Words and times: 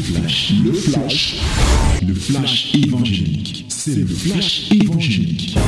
flash, 0.00 0.54
le 0.64 0.72
flash, 0.72 1.40
le 2.06 2.14
flash 2.14 2.74
évangélique. 2.74 3.66
C'est 3.68 3.94
le 3.94 4.06
flash 4.06 4.70
évangélique. 4.72 5.58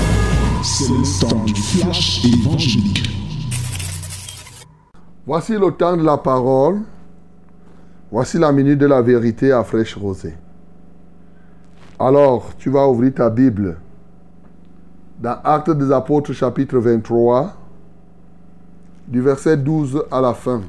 C'est 0.62 0.88
le 0.88 1.20
temps 1.20 1.44
du 1.44 1.54
flash 1.54 2.24
évangélique. 2.24 3.08
Voici 5.26 5.52
le 5.52 5.70
temps 5.70 5.96
de 5.96 6.02
la 6.02 6.16
parole. 6.16 6.80
Voici 8.10 8.38
la 8.38 8.52
minute 8.52 8.78
de 8.78 8.86
la 8.86 9.02
vérité 9.02 9.52
à 9.52 9.64
fraîche 9.64 9.96
rosée. 9.96 10.34
Alors, 11.98 12.50
tu 12.58 12.70
vas 12.70 12.88
ouvrir 12.88 13.14
ta 13.14 13.30
Bible 13.30 13.78
dans 15.20 15.38
Actes 15.44 15.70
des 15.70 15.92
Apôtres 15.92 16.32
chapitre 16.32 16.78
23, 16.78 17.54
du 19.08 19.20
verset 19.20 19.56
12 19.56 20.04
à 20.10 20.20
la 20.20 20.34
fin. 20.34 20.62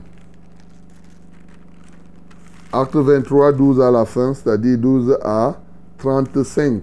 Acte 2.75 2.95
23, 2.95 3.51
12 3.51 3.81
à 3.81 3.91
la 3.91 4.03
fin, 4.03 4.33
c'est-à-dire 4.33 4.79
12 4.79 5.19
à 5.21 5.59
35. 5.99 6.81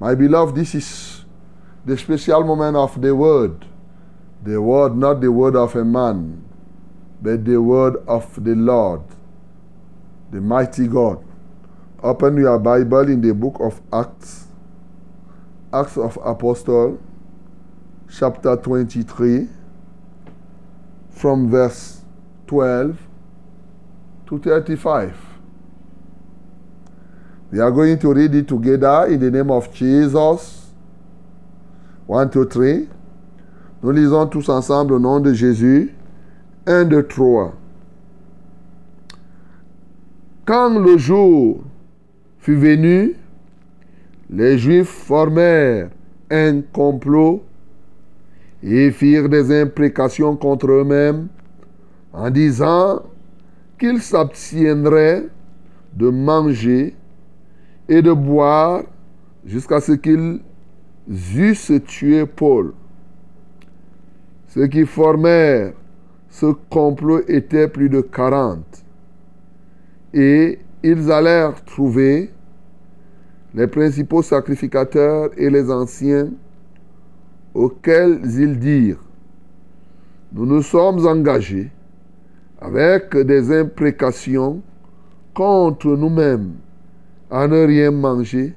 My 0.00 0.14
beloved, 0.14 0.54
this 0.54 0.74
is 0.74 1.24
the 1.84 1.96
special 1.96 2.44
moment 2.44 2.76
of 2.76 3.00
the 3.00 3.12
word. 3.12 3.64
The 4.44 4.62
word, 4.62 4.96
not 4.96 5.20
the 5.20 5.32
word 5.32 5.56
of 5.56 5.74
a 5.74 5.84
man, 5.84 6.44
but 7.20 7.44
the 7.44 7.60
word 7.60 7.96
of 8.06 8.26
the 8.40 8.54
Lord, 8.54 9.00
the 10.30 10.40
mighty 10.40 10.86
God. 10.86 11.18
Open 12.00 12.36
your 12.36 12.60
Bible 12.60 13.08
in 13.08 13.20
the 13.20 13.34
book 13.34 13.56
of 13.58 13.80
Acts, 13.92 14.46
Acts 15.72 15.96
of 15.96 16.16
Apostle, 16.24 17.00
chapter 18.08 18.54
23, 18.54 19.48
from 21.10 21.50
verse 21.50 22.03
12 22.46 22.96
to 24.26 24.38
35. 24.38 25.14
We 27.52 27.60
are 27.60 27.70
going 27.70 27.98
to 28.00 28.12
read 28.12 28.34
it 28.34 28.48
together 28.48 29.06
in 29.06 29.20
the 29.20 29.30
name 29.30 29.50
of 29.50 29.72
Jesus. 29.72 30.72
One, 32.06 32.30
two, 32.30 32.46
three. 32.46 32.88
Nous 33.82 33.92
lisons 33.92 34.26
tous 34.26 34.48
ensemble 34.48 34.94
au 34.94 34.98
nom 34.98 35.20
de 35.20 35.32
Jésus. 35.32 35.94
Un, 36.66 36.84
deux, 36.84 37.06
trois. 37.06 37.54
Quand 40.46 40.78
le 40.78 40.98
jour 40.98 41.62
fut 42.38 42.56
venu, 42.56 43.14
les 44.30 44.58
Juifs 44.58 44.88
formèrent 44.88 45.90
un 46.30 46.60
complot 46.60 47.44
et 48.62 48.90
firent 48.90 49.28
des 49.28 49.62
imprécations 49.62 50.36
contre 50.36 50.70
eux-mêmes 50.70 51.28
en 52.14 52.30
disant 52.30 53.02
qu'ils 53.78 54.00
s'abstiendraient 54.00 55.26
de 55.94 56.08
manger 56.08 56.94
et 57.88 58.02
de 58.02 58.12
boire 58.12 58.84
jusqu'à 59.44 59.80
ce 59.80 59.92
qu'ils 59.92 60.40
eussent 61.36 61.72
tué 61.86 62.24
Paul. 62.24 62.72
Ceux 64.48 64.68
qui 64.68 64.86
formèrent 64.86 65.72
ce 66.30 66.46
complot 66.70 67.22
étaient 67.28 67.68
plus 67.68 67.88
de 67.88 68.00
quarante. 68.00 68.84
Et 70.12 70.60
ils 70.82 71.10
allèrent 71.10 71.62
trouver 71.64 72.30
les 73.54 73.66
principaux 73.66 74.22
sacrificateurs 74.22 75.30
et 75.36 75.50
les 75.50 75.70
anciens 75.70 76.30
auxquels 77.54 78.20
ils 78.24 78.58
dirent, 78.58 79.02
nous 80.32 80.46
nous 80.46 80.62
sommes 80.62 81.06
engagés 81.06 81.70
avec 82.64 83.14
des 83.14 83.52
imprécations 83.52 84.62
contre 85.34 85.88
nous-mêmes 85.88 86.54
à 87.30 87.46
ne 87.46 87.66
rien 87.66 87.90
manger 87.90 88.54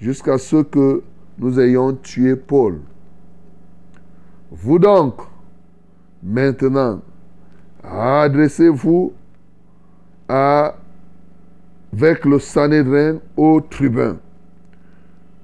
jusqu'à 0.00 0.38
ce 0.38 0.62
que 0.62 1.02
nous 1.38 1.60
ayons 1.60 1.92
tué 1.92 2.36
Paul. 2.36 2.80
Vous 4.50 4.78
donc, 4.78 5.16
maintenant, 6.22 7.02
adressez-vous 7.82 9.12
avec 10.26 10.74
le 12.24 12.38
Sanhédrin 12.38 13.18
au 13.36 13.60
tribun 13.60 14.16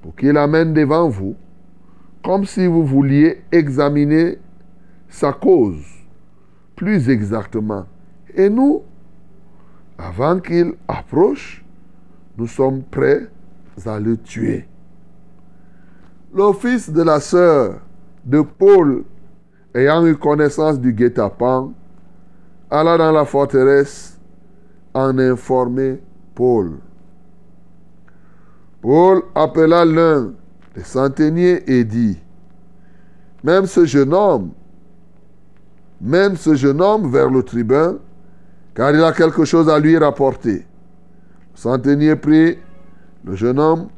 pour 0.00 0.16
qu'il 0.16 0.38
amène 0.38 0.72
devant 0.72 1.06
vous 1.10 1.34
comme 2.24 2.46
si 2.46 2.66
vous 2.66 2.86
vouliez 2.86 3.42
examiner 3.52 4.38
sa 5.10 5.34
cause 5.34 6.00
plus 6.80 7.10
exactement. 7.10 7.84
Et 8.34 8.50
nous, 8.50 8.82
avant 9.98 10.40
qu'il 10.40 10.74
approche, 10.88 11.64
nous 12.36 12.46
sommes 12.46 12.82
prêts 12.82 13.28
à 13.84 13.98
le 13.98 14.16
tuer. 14.16 14.66
Le 16.32 16.52
fils 16.52 16.90
de 16.90 17.02
la 17.02 17.20
sœur 17.20 17.80
de 18.24 18.40
Paul, 18.40 19.04
ayant 19.74 20.06
eu 20.06 20.16
connaissance 20.16 20.78
du 20.78 20.92
guet-apens, 20.92 21.72
alla 22.70 22.96
dans 22.96 23.12
la 23.12 23.24
forteresse 23.24 24.18
en 24.94 25.18
informer 25.18 26.00
Paul. 26.34 26.78
Paul 28.80 29.22
appela 29.34 29.84
l'un 29.84 30.32
des 30.74 30.84
centeniers 30.84 31.62
et 31.70 31.84
dit, 31.84 32.18
même 33.42 33.66
ce 33.66 33.84
jeune 33.84 34.14
homme, 34.14 34.52
même 36.00 36.36
ce 36.36 36.54
jeune 36.54 36.80
homme 36.80 37.10
vers 37.10 37.28
le 37.28 37.42
tribun, 37.42 37.98
car 38.74 38.94
il 38.94 39.02
a 39.02 39.12
quelque 39.12 39.44
chose 39.44 39.68
à 39.68 39.78
lui 39.78 39.96
rapporter. 39.96 40.66
Le 41.52 41.56
centenier 41.56 42.16
prit 42.16 42.58
le 43.24 43.34
jeune 43.34 43.58
homme 43.58 43.88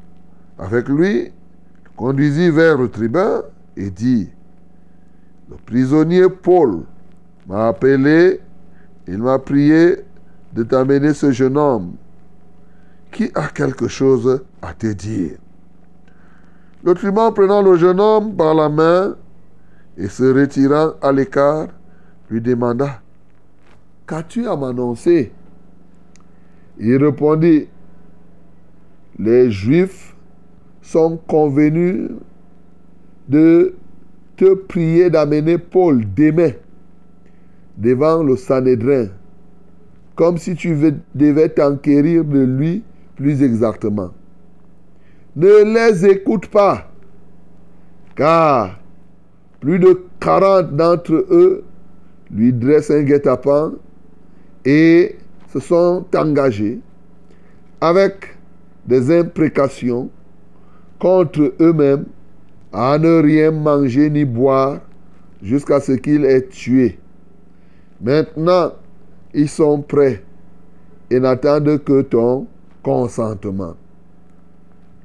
avec 0.59 0.88
lui, 0.88 1.25
le 1.25 1.91
conduisit 1.97 2.50
vers 2.50 2.78
le 2.78 2.88
tribun 2.88 3.43
et 3.77 3.91
dit, 3.91 4.31
le 5.50 5.56
prisonnier 5.66 6.28
Paul 6.28 6.84
m'a 7.47 7.69
appelé, 7.69 8.41
il 9.06 9.19
m'a 9.19 9.38
prié 9.38 9.99
de 10.53 10.62
t'amener 10.62 11.12
ce 11.12 11.31
jeune 11.32 11.59
homme 11.59 11.94
qui 13.11 13.31
a 13.34 13.49
quelque 13.49 13.88
chose 13.88 14.43
à 14.62 14.72
te 14.72 14.87
dire? 14.87 15.37
Le 16.84 16.94
tribun 16.94 17.31
prenant 17.31 17.62
le 17.62 17.77
jeune 17.77 18.00
homme 18.00 18.34
par 18.34 18.55
la 18.55 18.69
main 18.69 19.15
et 19.97 20.09
se 20.09 20.25
retirant 20.25 20.94
à 21.03 21.12
l'écart, 21.12 21.69
lui 22.31 22.41
demanda, 22.41 23.01
Qu'as-tu 24.06 24.46
à 24.46 24.56
m'annoncer? 24.56 25.32
Il 26.78 26.96
répondit, 26.96 27.68
Les 29.18 29.50
Juifs 29.50 30.16
sont 30.80 31.18
convenus 31.26 32.10
de 33.28 33.74
te 34.36 34.54
prier 34.54 35.10
d'amener 35.10 35.58
Paul 35.58 36.04
demain 36.14 36.52
devant 37.76 38.22
le 38.22 38.36
Sanhédrin, 38.36 39.06
comme 40.16 40.38
si 40.38 40.54
tu 40.54 40.76
devais 41.14 41.48
t'enquérir 41.48 42.24
de 42.24 42.40
lui 42.40 42.82
plus 43.16 43.42
exactement. 43.42 44.10
Ne 45.36 45.64
les 45.74 46.06
écoute 46.06 46.48
pas, 46.48 46.90
car 48.16 48.78
plus 49.60 49.78
de 49.78 50.04
40 50.20 50.74
d'entre 50.76 51.14
eux 51.30 51.64
lui 52.30 52.52
dressent 52.52 52.90
un 52.90 53.02
guet-apens 53.02 53.72
et 54.65 55.17
se 55.53 55.61
sont 55.61 56.05
engagés 56.15 56.81
avec 57.81 58.37
des 58.87 59.11
imprécations 59.17 60.11
contre 60.99 61.53
eux-mêmes 61.61 62.06
à 62.73 62.99
ne 62.99 63.21
rien 63.21 63.50
manger 63.50 64.09
ni 64.09 64.25
boire 64.25 64.81
jusqu'à 65.43 65.81
ce 65.81 65.93
qu'il 65.93 66.25
ait 66.25 66.47
tué. 66.47 66.99
Maintenant, 68.00 68.73
ils 69.34 69.49
sont 69.49 69.82
prêts 69.82 70.23
et 71.11 71.20
n'attendent 71.20 71.82
que 71.85 72.03
ton 72.03 72.47
consentement. 72.82 73.75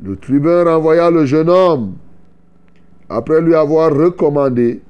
Le 0.02 0.16
tribun 0.16 0.64
renvoya 0.64 1.10
le 1.10 1.26
jeune 1.26 1.50
homme 1.50 1.96
après 3.10 3.42
lui 3.42 3.56
avoir 3.56 3.92
recommandé 3.92 4.82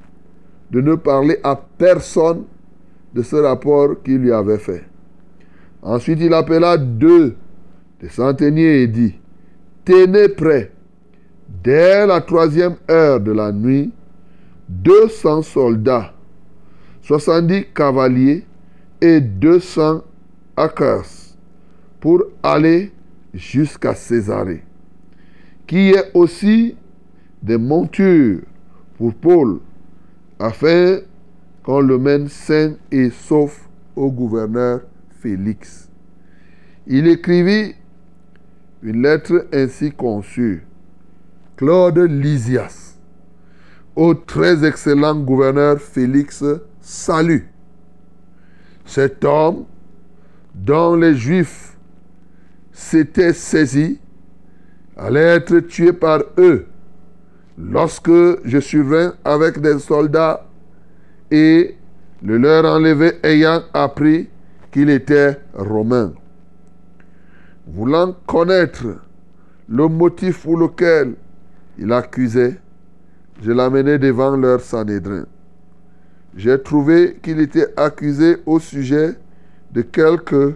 de 0.71 0.81
ne 0.81 0.95
parler 0.95 1.39
à 1.43 1.55
personne 1.55 2.43
de 3.13 3.21
ce 3.21 3.35
rapport 3.35 4.01
qu'il 4.03 4.17
lui 4.17 4.31
avait 4.31 4.57
fait. 4.57 4.83
Ensuite, 5.81 6.19
il 6.21 6.33
appela 6.33 6.77
deux 6.77 7.35
des 8.01 8.09
centeniers 8.09 8.81
et 8.81 8.87
dit, 8.87 9.15
Tenez 9.85 10.29
prêt, 10.29 10.71
dès 11.63 12.05
la 12.05 12.21
troisième 12.21 12.75
heure 12.89 13.19
de 13.19 13.31
la 13.31 13.51
nuit, 13.51 13.91
200 14.69 15.43
soldats, 15.43 16.13
70 17.01 17.67
cavaliers 17.73 18.45
et 18.99 19.21
200 19.21 20.03
acres 20.57 21.05
pour 21.99 22.23
aller 22.43 22.91
jusqu'à 23.33 23.93
Césarée, 23.95 24.63
qui 25.65 25.91
est 25.91 26.11
aussi 26.13 26.75
des 27.41 27.57
montures 27.57 28.41
pour 28.97 29.13
Paul, 29.13 29.59
afin 30.39 30.99
qu'on 31.67 31.81
le 31.81 31.97
mène 31.97 32.29
sain 32.29 32.75
et 32.93 33.09
sauf 33.09 33.67
au 33.93 34.09
gouverneur 34.09 34.79
Félix. 35.19 35.89
Il 36.87 37.09
écrivit 37.09 37.75
une 38.81 39.01
lettre 39.01 39.47
ainsi 39.51 39.91
conçue. 39.91 40.65
Claude 41.57 41.97
Lysias, 41.97 42.97
au 43.97 44.13
très 44.13 44.65
excellent 44.65 45.19
gouverneur 45.19 45.81
Félix, 45.81 46.41
salut. 46.79 47.51
Cet 48.85 49.25
homme 49.25 49.65
dont 50.55 50.95
les 50.95 51.15
Juifs 51.15 51.77
s'étaient 52.71 53.33
saisis 53.33 53.99
allait 54.95 55.35
être 55.35 55.59
tué 55.59 55.91
par 55.91 56.21
eux 56.37 56.67
lorsque 57.57 58.45
je 58.45 58.59
survins 58.61 59.15
avec 59.25 59.59
des 59.59 59.79
soldats 59.79 60.46
et 61.31 61.75
le 62.23 62.37
leur 62.37 62.65
enlevé 62.65 63.13
ayant 63.23 63.61
appris 63.73 64.29
qu'il 64.71 64.89
était 64.89 65.39
romain. 65.53 66.13
Voulant 67.67 68.15
connaître 68.25 68.85
le 69.67 69.87
motif 69.87 70.43
pour 70.43 70.57
lequel 70.57 71.15
il 71.77 71.91
accusait, 71.91 72.59
je 73.41 73.51
l'amenai 73.51 73.99
devant 73.99 74.35
leur 74.35 74.61
Sanhédrin. 74.61 75.25
J'ai 76.35 76.61
trouvé 76.61 77.17
qu'il 77.21 77.39
était 77.39 77.67
accusé 77.75 78.37
au 78.45 78.59
sujet 78.59 79.15
de 79.73 79.81
quelques 79.81 80.55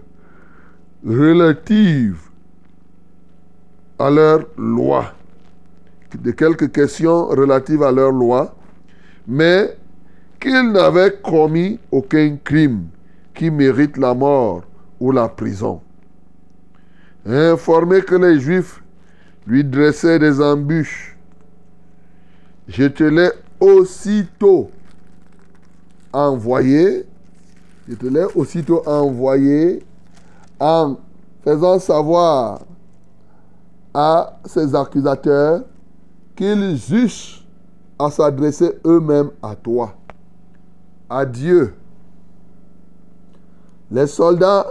relatives 1.05 2.21
à 3.99 4.09
leur 4.09 4.45
loi, 4.57 5.13
de 6.17 6.31
quelques 6.31 6.71
questions 6.71 7.27
relatives 7.27 7.83
à 7.83 7.91
leur 7.91 8.11
loi, 8.11 8.55
mais 9.27 9.75
qu'il 10.41 10.71
n'avait 10.71 11.21
commis 11.21 11.79
aucun 11.91 12.35
crime 12.43 12.87
qui 13.33 13.51
mérite 13.51 13.95
la 13.95 14.13
mort 14.15 14.63
ou 14.99 15.11
la 15.11 15.29
prison. 15.29 15.81
Informé 17.25 18.01
que 18.01 18.15
les 18.15 18.39
Juifs 18.39 18.83
lui 19.45 19.63
dressaient 19.63 20.17
des 20.17 20.41
embûches, 20.41 21.15
je 22.67 22.85
te 22.85 23.03
l'ai 23.03 23.29
aussitôt 23.59 24.71
envoyé, 26.11 27.05
je 27.87 27.95
te 27.95 28.07
l'ai 28.07 28.25
aussitôt 28.35 28.81
envoyé 28.87 29.83
en 30.59 30.97
faisant 31.43 31.77
savoir 31.77 32.61
à 33.93 34.39
ses 34.45 34.73
accusateurs 34.73 35.63
qu'ils 36.35 36.79
eussent 36.93 37.43
à 37.99 38.09
s'adresser 38.09 38.71
eux-mêmes 38.85 39.29
à 39.43 39.55
toi 39.55 39.95
à 41.11 41.25
Dieu. 41.25 41.73
Les 43.91 44.07
soldats, 44.07 44.65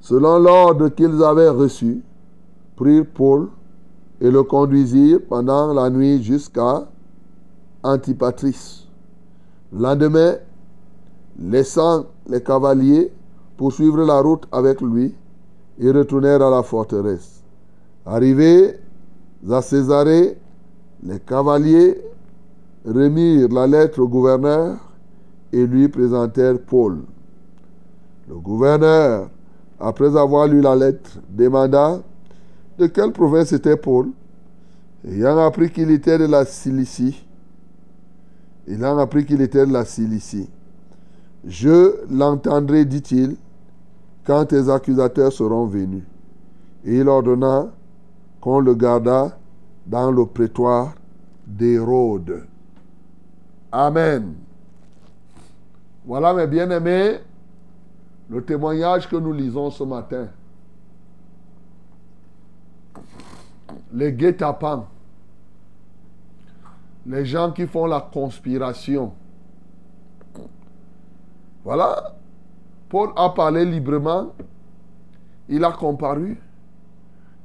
selon 0.00 0.38
l'ordre 0.38 0.90
qu'ils 0.90 1.22
avaient 1.22 1.48
reçu, 1.48 2.02
prirent 2.76 3.06
Paul 3.14 3.48
et 4.20 4.30
le 4.30 4.42
conduisirent 4.42 5.20
pendant 5.26 5.72
la 5.72 5.88
nuit 5.88 6.22
jusqu'à 6.22 6.86
Antipatris. 7.82 8.86
Le 9.72 9.80
lendemain, 9.82 10.34
laissant 11.38 12.04
les 12.28 12.42
cavaliers 12.42 13.10
poursuivre 13.56 14.04
la 14.04 14.20
route 14.20 14.46
avec 14.52 14.82
lui, 14.82 15.14
ils 15.78 15.96
retournèrent 15.96 16.42
à 16.42 16.50
la 16.50 16.62
forteresse. 16.62 17.42
Arrivés 18.04 18.78
à 19.50 19.62
Césarée, 19.62 20.36
les 21.02 21.18
cavaliers 21.20 21.98
remirent 22.84 23.48
la 23.48 23.66
lettre 23.66 24.00
au 24.00 24.08
gouverneur 24.08 24.76
et 25.54 25.66
lui 25.66 25.88
présentèrent 25.88 26.58
Paul. 26.58 27.02
Le 28.28 28.34
gouverneur, 28.34 29.30
après 29.78 30.16
avoir 30.16 30.48
lu 30.48 30.60
la 30.60 30.74
lettre, 30.74 31.20
demanda 31.30 32.02
de 32.76 32.86
quelle 32.88 33.12
province 33.12 33.52
était 33.52 33.76
Paul? 33.76 34.08
Ayant 35.06 35.38
appris 35.38 35.70
qu'il 35.70 35.90
était 35.92 36.18
de 36.18 36.24
la 36.24 36.44
Cilicie, 36.44 37.24
il 38.66 38.82
a 38.82 38.98
appris 38.98 39.24
qu'il 39.24 39.42
était 39.42 39.64
de 39.64 39.72
la 39.72 39.84
Cilicie. 39.84 40.50
Je 41.46 41.94
l'entendrai, 42.10 42.84
dit-il, 42.84 43.36
quand 44.26 44.46
tes 44.46 44.68
accusateurs 44.68 45.32
seront 45.32 45.66
venus. 45.66 46.04
Et 46.84 46.98
il 46.98 47.08
ordonna 47.08 47.68
qu'on 48.40 48.58
le 48.58 48.74
gardât 48.74 49.38
dans 49.86 50.10
le 50.10 50.26
prétoire 50.26 50.94
d'Hérode. 51.46 52.46
Amen. 53.70 54.34
Voilà, 56.04 56.34
mes 56.34 56.46
bien-aimés, 56.46 57.18
le 58.28 58.44
témoignage 58.44 59.08
que 59.08 59.16
nous 59.16 59.32
lisons 59.32 59.70
ce 59.70 59.84
matin. 59.84 60.28
Les 63.92 64.12
guet-apens, 64.12 64.86
les 67.06 67.24
gens 67.24 67.52
qui 67.52 67.66
font 67.66 67.86
la 67.86 68.00
conspiration. 68.00 69.14
Voilà, 71.64 72.14
Paul 72.90 73.10
a 73.16 73.30
parlé 73.30 73.64
librement, 73.64 74.34
il 75.48 75.64
a 75.64 75.72
comparu, 75.72 76.38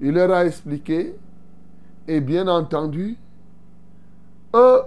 il 0.02 0.12
leur 0.12 0.32
a 0.32 0.46
expliqué, 0.46 1.16
et 2.08 2.20
bien 2.20 2.48
entendu, 2.50 3.18
eux, 4.54 4.82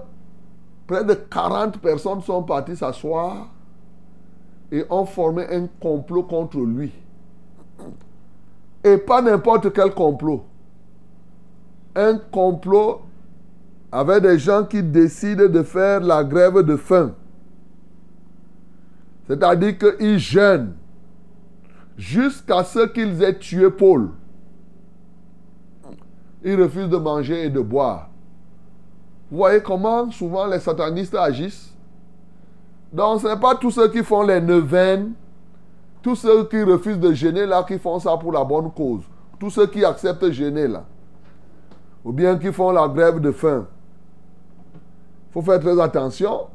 près 0.86 1.04
de 1.04 1.14
40 1.14 1.78
personnes 1.78 2.20
sont 2.20 2.42
parties 2.42 2.76
s'asseoir 2.76 3.48
et 4.72 4.84
ont 4.88 5.04
formé 5.04 5.44
un 5.50 5.68
complot 5.80 6.22
contre 6.22 6.58
lui. 6.58 6.90
Et 8.82 8.96
pas 8.96 9.20
n'importe 9.20 9.72
quel 9.72 9.92
complot. 9.92 10.44
Un 11.94 12.16
complot 12.16 13.02
avec 13.92 14.22
des 14.22 14.38
gens 14.38 14.64
qui 14.64 14.82
décident 14.82 15.46
de 15.46 15.62
faire 15.62 16.00
la 16.00 16.24
grève 16.24 16.62
de 16.62 16.76
faim. 16.76 17.14
C'est-à-dire 19.28 19.76
qu'ils 19.78 20.18
jeûnent 20.18 20.74
jusqu'à 21.98 22.64
ce 22.64 22.86
qu'ils 22.86 23.22
aient 23.22 23.38
tué 23.38 23.70
Paul. 23.70 24.08
Ils 26.42 26.60
refusent 26.60 26.88
de 26.88 26.96
manger 26.96 27.44
et 27.44 27.50
de 27.50 27.60
boire. 27.60 28.08
Vous 29.30 29.36
voyez 29.36 29.62
comment 29.62 30.10
souvent 30.10 30.46
les 30.46 30.58
satanistes 30.58 31.14
agissent? 31.14 31.71
Donc, 32.92 33.22
ce 33.22 33.26
n'est 33.26 33.40
pas 33.40 33.54
tous 33.54 33.70
ceux 33.70 33.88
qui 33.88 34.02
font 34.02 34.22
les 34.22 34.40
neuvaines, 34.40 35.12
tous 36.02 36.16
ceux 36.16 36.44
qui 36.44 36.62
refusent 36.62 36.98
de 36.98 37.12
gêner 37.12 37.46
là, 37.46 37.64
qui 37.66 37.78
font 37.78 37.98
ça 37.98 38.16
pour 38.18 38.32
la 38.32 38.44
bonne 38.44 38.70
cause. 38.70 39.02
Tous 39.38 39.50
ceux 39.50 39.66
qui 39.66 39.84
acceptent 39.84 40.30
gêner 40.30 40.68
là. 40.68 40.84
Ou 42.04 42.12
bien 42.12 42.36
qui 42.36 42.52
font 42.52 42.70
la 42.70 42.86
grève 42.88 43.20
de 43.20 43.30
faim. 43.30 43.66
Il 44.74 45.32
faut 45.32 45.42
faire 45.42 45.60
très 45.60 45.80
attention. 45.80 46.48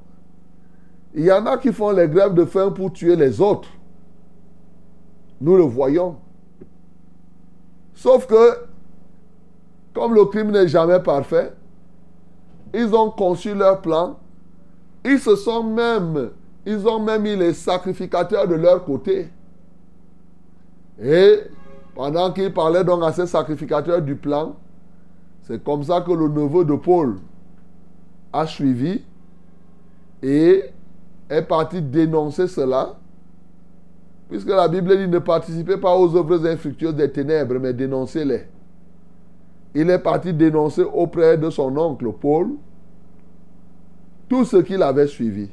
Il 1.15 1.25
y 1.25 1.31
en 1.31 1.45
a 1.47 1.57
qui 1.57 1.73
font 1.73 1.91
les 1.91 2.07
grèves 2.07 2.35
de 2.35 2.45
faim 2.45 2.69
pour 2.69 2.93
tuer 2.93 3.15
les 3.15 3.41
autres. 3.41 3.69
Nous 5.41 5.57
le 5.57 5.63
voyons. 5.63 6.17
Sauf 7.95 8.27
que, 8.27 8.59
comme 9.93 10.13
le 10.13 10.25
crime 10.25 10.51
n'est 10.51 10.67
jamais 10.67 10.99
parfait, 10.99 11.53
ils 12.73 12.93
ont 12.93 13.09
conçu 13.09 13.55
leur 13.55 13.81
plan 13.81 14.17
ils 15.07 15.19
se 15.19 15.35
sont 15.35 15.63
même, 15.63 16.31
ils 16.65 16.87
ont 16.87 16.99
même 16.99 17.21
mis 17.21 17.35
les 17.35 17.53
sacrificateurs 17.53 18.47
de 18.47 18.55
leur 18.55 18.83
côté. 18.83 19.29
Et 21.01 21.39
pendant 21.95 22.31
qu'ils 22.31 22.53
parlaient 22.53 22.83
donc 22.83 23.03
à 23.03 23.13
ces 23.13 23.25
sacrificateurs 23.25 24.01
du 24.01 24.15
plan, 24.15 24.55
c'est 25.43 25.63
comme 25.63 25.83
ça 25.83 26.01
que 26.01 26.11
le 26.11 26.27
neveu 26.27 26.65
de 26.65 26.75
Paul 26.75 27.19
a 28.33 28.45
suivi 28.45 29.01
et 30.21 30.63
est 31.29 31.41
parti 31.43 31.81
dénoncer 31.81 32.47
cela. 32.47 32.95
Puisque 34.29 34.49
la 34.49 34.67
Bible 34.67 34.97
dit 34.97 35.07
ne 35.07 35.19
participez 35.19 35.77
pas 35.77 35.95
aux 35.95 36.13
œuvres 36.17 36.45
infructueuses 36.45 36.95
des 36.95 37.09
ténèbres, 37.09 37.59
mais 37.59 37.71
dénoncez-les. 37.71 38.45
Il 39.73 39.89
est 39.89 39.99
parti 39.99 40.33
dénoncer 40.33 40.83
auprès 40.83 41.37
de 41.37 41.49
son 41.49 41.77
oncle 41.77 42.11
Paul 42.11 42.49
tout 44.29 44.45
ce 44.45 44.57
qu'il 44.57 44.81
avait 44.83 45.07
suivi. 45.07 45.49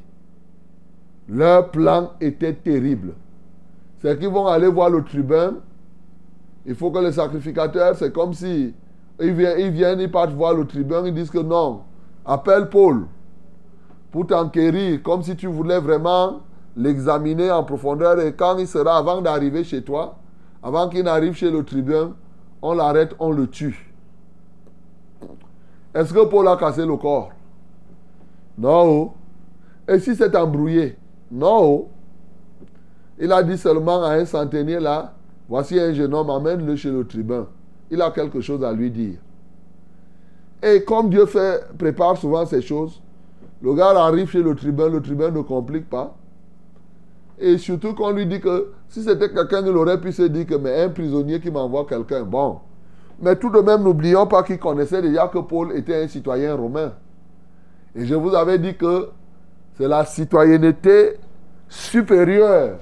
Leur 1.29 1.71
plan 1.71 2.13
était 2.21 2.53
terrible. 2.53 3.15
C'est 4.03 4.19
qu'ils 4.19 4.29
vont 4.29 4.47
aller 4.47 4.69
voir 4.69 4.91
le 4.91 5.03
tribun. 5.03 5.55
Il 6.67 6.75
faut 6.75 6.91
que 6.91 6.99
les 6.99 7.13
sacrificateurs, 7.13 7.95
c'est 7.97 8.13
comme 8.13 8.35
si 8.35 8.75
ils 9.21 9.33
viennent, 9.33 9.59
ils 9.59 9.71
viennent, 9.71 10.01
ils 10.01 10.11
partent 10.11 10.33
voir 10.33 10.55
le 10.55 10.67
tribun, 10.67 11.07
ils 11.07 11.15
disent 11.15 11.31
que 11.31 11.39
non, 11.39 11.83
appelle 12.25 12.69
Paul 12.69 13.07
pour 14.11 14.27
t'enquérir, 14.27 15.03
comme 15.03 15.23
si 15.23 15.35
tu 15.37 15.47
voulais 15.47 15.79
vraiment 15.79 16.41
l'examiner 16.77 17.51
en 17.51 17.65
profondeur. 17.65 18.21
Et 18.21 18.33
quand 18.33 18.59
il 18.59 18.67
sera, 18.67 18.99
avant 18.99 19.21
d'arriver 19.21 19.65
chez 19.65 19.83
toi, 19.83 20.17
avant 20.63 20.89
qu'il 20.89 21.05
n'arrive 21.05 21.35
chez 21.35 21.51
le 21.51 21.65
tribun, 21.65 22.13
on 22.63 22.75
l'arrête, 22.75 23.15
on 23.19 23.31
le 23.31 23.47
tue. 23.47 23.93
Est-ce 25.95 26.13
que 26.13 26.25
Paul 26.25 26.49
a 26.49 26.57
cassé 26.57 26.85
le 26.85 26.97
corps? 26.97 27.31
Non. 28.59 29.13
Et 29.89 29.99
si 29.99 30.15
c'est 30.15 30.35
embrouillé? 30.37 30.97
Non. 31.31 31.89
Il 33.19 33.31
a 33.33 33.43
dit 33.43 33.59
seulement 33.59 34.03
à 34.03 34.15
un 34.15 34.25
centenier 34.25 34.81
là, 34.81 35.15
voici 35.49 35.79
un 35.79 35.93
jeune 35.93 36.15
homme, 36.15 36.31
amène-le 36.31 36.75
chez 36.77 36.91
le 36.91 37.07
tribun. 37.07 37.47
Il 37.91 38.01
a 38.03 38.11
quelque 38.11 38.41
chose 38.41 38.65
à 38.65 38.73
lui 38.73 38.91
dire. 38.91 39.19
Et 40.63 40.83
comme 40.83 41.11
Dieu 41.11 41.27
prépare 41.79 42.17
souvent 42.17 42.47
ces 42.47 42.63
choses, 42.63 43.01
le 43.61 43.75
gars 43.75 43.91
arrive 43.91 44.31
chez 44.31 44.43
le 44.43 44.55
tribun, 44.55 44.89
le 44.89 45.01
tribun 45.01 45.31
ne 45.31 45.43
complique 45.43 45.89
pas. 45.89 46.17
Et 47.39 47.59
surtout 47.59 47.95
qu'on 47.95 48.11
lui 48.11 48.27
dit 48.27 48.41
que 48.41 48.73
si 48.89 49.03
c'était 49.03 49.31
quelqu'un, 49.31 49.67
il 49.67 49.77
aurait 49.77 50.01
pu 50.01 50.13
se 50.13 50.23
dire 50.23 50.47
que 50.47 50.55
mais 50.55 50.83
un 50.83 50.89
prisonnier 50.89 51.41
qui 51.41 51.51
m'envoie 51.51 51.85
quelqu'un, 51.85 52.23
bon. 52.23 52.61
Mais 53.21 53.37
tout 53.37 53.51
de 53.51 53.61
même, 53.61 53.83
n'oublions 53.83 54.27
pas 54.27 54.43
qu'il 54.43 54.59
connaissait 54.59 55.03
déjà 55.03 55.29
que 55.29 55.39
Paul 55.39 55.77
était 55.77 56.03
un 56.03 56.09
citoyen 56.09 56.55
romain. 56.55 56.93
Et 57.95 58.07
je 58.07 58.15
vous 58.15 58.35
avais 58.35 58.59
dit 58.59 58.77
que 58.77 59.11
c'est 59.77 59.89
la 59.89 60.05
citoyenneté 60.05 61.17
supérieure. 61.69 62.79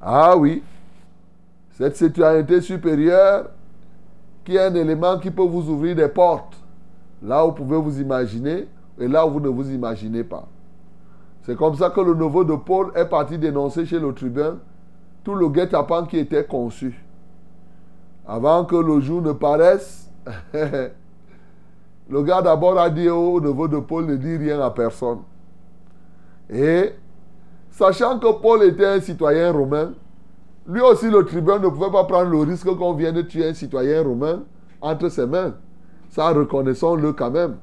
Ah 0.00 0.36
oui. 0.36 0.62
Cette 1.72 1.96
citoyenneté 1.96 2.60
supérieure 2.60 3.50
qui 4.44 4.56
est 4.56 4.60
un 4.60 4.74
élément 4.74 5.18
qui 5.18 5.30
peut 5.30 5.42
vous 5.42 5.68
ouvrir 5.68 5.94
des 5.94 6.08
portes. 6.08 6.56
Là 7.22 7.44
où 7.44 7.48
vous 7.48 7.54
pouvez 7.54 7.76
vous 7.76 8.00
imaginer 8.00 8.66
et 8.98 9.08
là 9.08 9.26
où 9.26 9.30
vous 9.30 9.40
ne 9.40 9.48
vous 9.48 9.70
imaginez 9.70 10.24
pas. 10.24 10.46
C'est 11.42 11.56
comme 11.56 11.76
ça 11.76 11.90
que 11.90 12.00
le 12.00 12.14
neveu 12.14 12.44
de 12.44 12.54
Paul 12.54 12.92
est 12.94 13.06
parti 13.06 13.38
dénoncer 13.38 13.86
chez 13.86 13.98
le 13.98 14.12
tribun 14.12 14.58
tout 15.24 15.34
le 15.34 15.48
guet-apens 15.48 16.06
qui 16.06 16.18
était 16.18 16.44
conçu. 16.44 17.04
Avant 18.26 18.64
que 18.64 18.76
le 18.76 19.00
jour 19.00 19.22
ne 19.22 19.32
paraisse, 19.32 20.10
le 22.08 22.22
gars 22.22 22.42
d'abord 22.42 22.78
a 22.78 22.88
dit 22.90 23.08
au 23.08 23.40
neveu 23.40 23.68
de 23.68 23.78
Paul 23.78 24.06
ne 24.06 24.16
dit 24.16 24.36
rien 24.36 24.60
à 24.60 24.70
personne. 24.70 25.18
Et 26.50 26.92
sachant 27.70 28.18
que 28.18 28.40
Paul 28.40 28.62
était 28.62 28.86
un 28.86 29.00
citoyen 29.00 29.52
romain, 29.52 29.92
lui 30.66 30.80
aussi 30.80 31.10
le 31.10 31.24
tribun 31.24 31.58
ne 31.58 31.68
pouvait 31.68 31.90
pas 31.90 32.04
prendre 32.04 32.30
le 32.30 32.38
risque 32.38 32.74
qu'on 32.76 32.94
vienne 32.94 33.26
tuer 33.26 33.48
un 33.48 33.54
citoyen 33.54 34.02
romain 34.02 34.42
entre 34.80 35.08
ses 35.08 35.26
mains. 35.26 35.54
Ça, 36.10 36.30
reconnaissons-le 36.30 37.12
quand 37.12 37.30
même. 37.30 37.56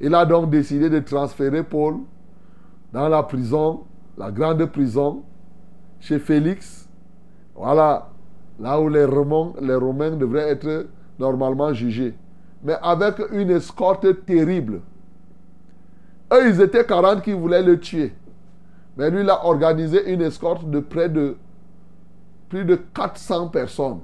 Il 0.00 0.14
a 0.14 0.26
donc 0.26 0.50
décidé 0.50 0.90
de 0.90 0.98
transférer 0.98 1.62
Paul 1.62 1.98
dans 2.92 3.08
la 3.08 3.22
prison, 3.22 3.84
la 4.18 4.30
grande 4.30 4.64
prison, 4.66 5.22
chez 6.00 6.18
Félix. 6.18 6.88
Voilà, 7.54 8.08
là 8.60 8.80
où 8.80 8.88
les 8.88 9.04
Romains, 9.04 9.52
les 9.60 9.74
Romains 9.74 10.10
devraient 10.10 10.50
être 10.50 10.86
normalement 11.18 11.72
jugés. 11.72 12.14
Mais 12.62 12.76
avec 12.82 13.16
une 13.32 13.50
escorte 13.50 14.24
terrible. 14.24 14.80
Eux, 16.32 16.48
ils 16.48 16.60
étaient 16.60 16.84
40 16.84 17.22
qui 17.22 17.32
voulaient 17.32 17.62
le 17.62 17.78
tuer. 17.78 18.12
Mais 18.96 19.10
lui, 19.10 19.20
il 19.20 19.30
a 19.30 19.44
organisé 19.44 20.12
une 20.12 20.22
escorte 20.22 20.68
de 20.68 20.80
près 20.80 21.08
de 21.08 21.36
plus 22.48 22.64
de 22.64 22.76
400 22.94 23.48
personnes. 23.48 24.00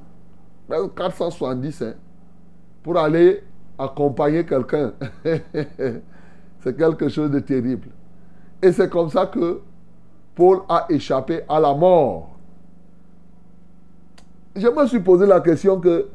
Même 0.68 0.90
470, 0.90 1.82
hein, 1.82 1.94
pour 2.82 2.98
aller 2.98 3.42
accompagner 3.78 4.44
quelqu'un. 4.44 4.92
c'est 5.24 6.76
quelque 6.76 7.08
chose 7.08 7.30
de 7.30 7.40
terrible. 7.40 7.88
Et 8.60 8.70
c'est 8.72 8.88
comme 8.88 9.08
ça 9.08 9.26
que 9.26 9.60
Paul 10.34 10.60
a 10.68 10.86
échappé 10.88 11.42
à 11.48 11.58
la 11.58 11.74
mort. 11.74 12.30
Je 14.54 14.68
me 14.68 14.86
suis 14.86 15.00
posé 15.00 15.26
la 15.26 15.40
question 15.40 15.80
que 15.80 16.08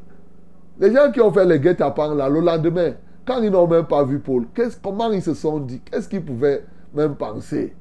les 0.78 0.92
gens 0.92 1.10
qui 1.12 1.20
ont 1.20 1.32
fait 1.32 1.44
les 1.44 1.58
guet-apens 1.58 2.14
là, 2.14 2.28
le 2.28 2.40
lendemain, 2.40 2.92
quand 3.24 3.42
ils 3.42 3.50
n'ont 3.50 3.66
même 3.66 3.86
pas 3.86 4.04
vu 4.04 4.18
Paul, 4.18 4.46
comment 4.82 5.10
ils 5.10 5.22
se 5.22 5.34
sont 5.34 5.58
dit? 5.58 5.80
Qu'est-ce 5.80 6.08
qu'ils 6.08 6.24
pouvaient 6.24 6.64
même 6.94 7.14
penser? 7.14 7.74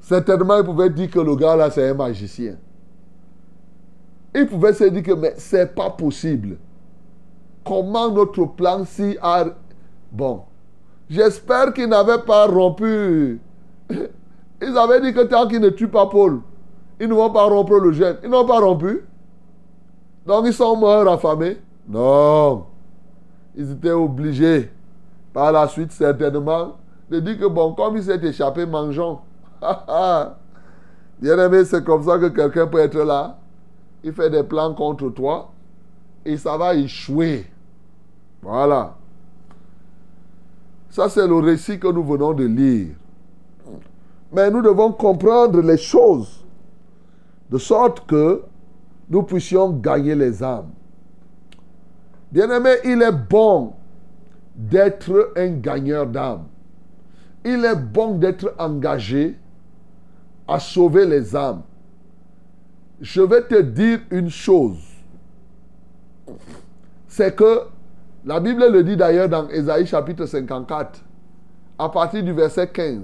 Certainement, 0.00 0.58
ils 0.58 0.64
pouvaient 0.64 0.90
dire 0.90 1.10
que 1.10 1.18
le 1.20 1.36
gars 1.36 1.56
là, 1.56 1.70
c'est 1.70 1.88
un 1.88 1.94
magicien. 1.94 2.56
Ils 4.34 4.46
pouvaient 4.46 4.72
se 4.72 4.84
dire 4.84 5.02
que 5.02 5.12
mais 5.12 5.34
c'est 5.36 5.74
pas 5.74 5.90
possible. 5.90 6.56
Comment 7.64 8.10
notre 8.10 8.44
plan 8.46 8.84
si 8.84 9.18
a. 9.20 9.44
Bon, 10.10 10.42
J'espère 11.10 11.72
qu'ils 11.72 11.88
n'avaient 11.88 12.22
pas 12.22 12.46
rompu. 12.46 13.40
Ils 14.62 14.76
avaient 14.76 15.00
dit 15.00 15.14
que 15.14 15.22
tant 15.22 15.46
qu'ils 15.46 15.60
ne 15.60 15.70
tuent 15.70 15.88
pas 15.88 16.06
Paul, 16.06 16.40
ils 17.00 17.08
ne 17.08 17.14
vont 17.14 17.30
pas 17.30 17.44
rompre 17.44 17.78
le 17.78 17.92
gène. 17.92 18.16
Ils 18.24 18.28
n'ont 18.28 18.44
pas 18.44 18.58
rompu. 18.58 19.04
Donc 20.28 20.44
ils 20.44 20.52
sont 20.52 20.76
morts 20.76 21.08
affamés. 21.08 21.56
Non. 21.88 22.66
Ils 23.56 23.72
étaient 23.72 23.92
obligés, 23.92 24.70
par 25.32 25.50
la 25.50 25.66
suite 25.66 25.90
certainement, 25.90 26.76
de 27.10 27.18
dire 27.18 27.38
que 27.38 27.46
bon, 27.46 27.72
comme 27.72 27.96
il 27.96 28.02
s'est 28.02 28.22
échappé, 28.22 28.66
mangeons. 28.66 29.20
Bien 31.18 31.38
aimé, 31.38 31.64
c'est 31.64 31.82
comme 31.82 32.04
ça 32.04 32.18
que 32.18 32.26
quelqu'un 32.26 32.66
peut 32.66 32.78
être 32.78 32.98
là. 32.98 33.38
Il 34.04 34.12
fait 34.12 34.28
des 34.28 34.42
plans 34.42 34.74
contre 34.74 35.08
toi 35.08 35.48
et 36.26 36.36
ça 36.36 36.58
va 36.58 36.74
échouer. 36.74 37.46
Voilà. 38.42 38.96
Ça, 40.90 41.08
c'est 41.08 41.26
le 41.26 41.36
récit 41.36 41.80
que 41.80 41.88
nous 41.88 42.04
venons 42.04 42.34
de 42.34 42.44
lire. 42.44 42.94
Mais 44.30 44.50
nous 44.50 44.60
devons 44.60 44.92
comprendre 44.92 45.62
les 45.62 45.78
choses 45.78 46.44
de 47.50 47.56
sorte 47.56 48.06
que 48.06 48.42
nous 49.08 49.22
puissions 49.22 49.70
gagner 49.70 50.14
les 50.14 50.42
âmes. 50.42 50.70
Bien-aimé, 52.30 52.70
il 52.84 53.00
est 53.02 53.12
bon 53.12 53.72
d'être 54.54 55.32
un 55.36 55.48
gagneur 55.52 56.06
d'âmes. 56.06 56.44
Il 57.44 57.64
est 57.64 57.76
bon 57.76 58.18
d'être 58.18 58.54
engagé 58.58 59.38
à 60.46 60.58
sauver 60.58 61.06
les 61.06 61.34
âmes. 61.34 61.62
Je 63.00 63.22
vais 63.22 63.42
te 63.42 63.60
dire 63.60 64.00
une 64.10 64.28
chose. 64.28 64.82
C'est 67.06 67.34
que 67.34 67.62
la 68.24 68.40
Bible 68.40 68.70
le 68.70 68.82
dit 68.82 68.96
d'ailleurs 68.96 69.28
dans 69.28 69.48
Ésaïe 69.48 69.86
chapitre 69.86 70.26
54, 70.26 71.00
à 71.78 71.88
partir 71.88 72.22
du 72.22 72.32
verset 72.32 72.68
15. 72.68 73.02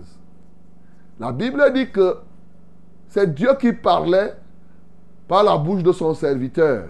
La 1.20 1.32
Bible 1.32 1.62
dit 1.73 1.90
que 1.90 2.16
c'est 3.08 3.32
Dieu 3.32 3.50
qui 3.58 3.73
parlait 3.73 4.34
par 5.28 5.42
la 5.42 5.56
bouche 5.56 5.82
de 5.82 5.92
son 5.92 6.14
serviteur. 6.14 6.86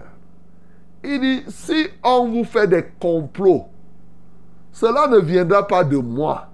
Il 1.03 1.21
dit, 1.21 1.43
si 1.47 1.87
on 2.03 2.27
vous 2.27 2.43
fait 2.43 2.67
des 2.67 2.85
complots, 2.99 3.65
cela 4.71 5.07
ne 5.07 5.19
viendra 5.19 5.65
pas 5.65 5.83
de 5.83 5.97
moi. 5.97 6.47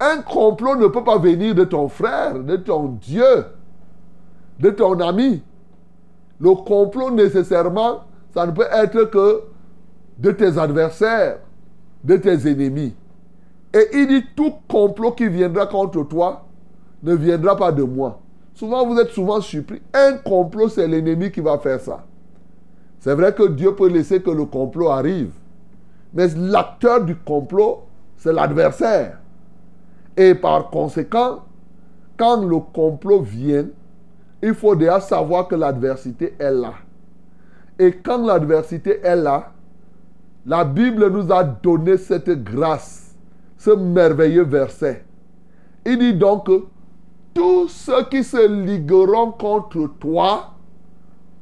Un 0.00 0.22
complot 0.22 0.76
ne 0.76 0.88
peut 0.88 1.04
pas 1.04 1.18
venir 1.18 1.54
de 1.54 1.64
ton 1.64 1.88
frère, 1.88 2.38
de 2.38 2.56
ton 2.56 2.88
Dieu, 3.00 3.46
de 4.58 4.70
ton 4.70 4.98
ami. 5.00 5.42
Le 6.40 6.54
complot 6.54 7.10
nécessairement 7.10 8.02
ça 8.34 8.46
ne 8.46 8.52
peut 8.52 8.66
être 8.70 9.04
que 9.04 9.42
de 10.18 10.30
tes 10.30 10.58
adversaires, 10.58 11.38
de 12.02 12.16
tes 12.16 12.50
ennemis. 12.50 12.94
Et 13.74 13.88
il 13.92 14.06
dit, 14.06 14.24
tout 14.34 14.54
complot 14.68 15.12
qui 15.12 15.28
viendra 15.28 15.66
contre 15.66 16.02
toi 16.04 16.46
ne 17.02 17.14
viendra 17.14 17.56
pas 17.56 17.72
de 17.72 17.82
moi. 17.82 18.21
Souvent, 18.54 18.86
vous 18.86 18.98
êtes 18.98 19.10
souvent 19.10 19.40
surpris. 19.40 19.80
Un 19.94 20.14
complot, 20.18 20.68
c'est 20.68 20.86
l'ennemi 20.86 21.30
qui 21.30 21.40
va 21.40 21.58
faire 21.58 21.80
ça. 21.80 22.04
C'est 23.00 23.14
vrai 23.14 23.34
que 23.34 23.48
Dieu 23.48 23.74
peut 23.74 23.88
laisser 23.88 24.22
que 24.22 24.30
le 24.30 24.44
complot 24.44 24.90
arrive. 24.90 25.32
Mais 26.14 26.28
l'acteur 26.36 27.04
du 27.04 27.16
complot, 27.16 27.84
c'est 28.16 28.32
l'adversaire. 28.32 29.18
Et 30.16 30.34
par 30.34 30.70
conséquent, 30.70 31.40
quand 32.16 32.44
le 32.44 32.58
complot 32.58 33.22
vient, 33.22 33.66
il 34.42 34.54
faut 34.54 34.76
déjà 34.76 35.00
savoir 35.00 35.48
que 35.48 35.54
l'adversité 35.54 36.34
est 36.38 36.50
là. 36.50 36.74
Et 37.78 37.92
quand 37.92 38.24
l'adversité 38.24 39.00
est 39.02 39.16
là, 39.16 39.52
la 40.44 40.64
Bible 40.64 41.08
nous 41.08 41.32
a 41.32 41.44
donné 41.44 41.96
cette 41.96 42.44
grâce, 42.44 43.14
ce 43.56 43.70
merveilleux 43.70 44.44
verset. 44.44 45.04
Il 45.86 45.98
dit 45.98 46.14
donc 46.14 46.48
tous 47.34 47.68
ceux 47.68 48.04
qui 48.04 48.22
se 48.24 48.46
ligueront 48.46 49.32
contre 49.32 49.88
toi 49.98 50.54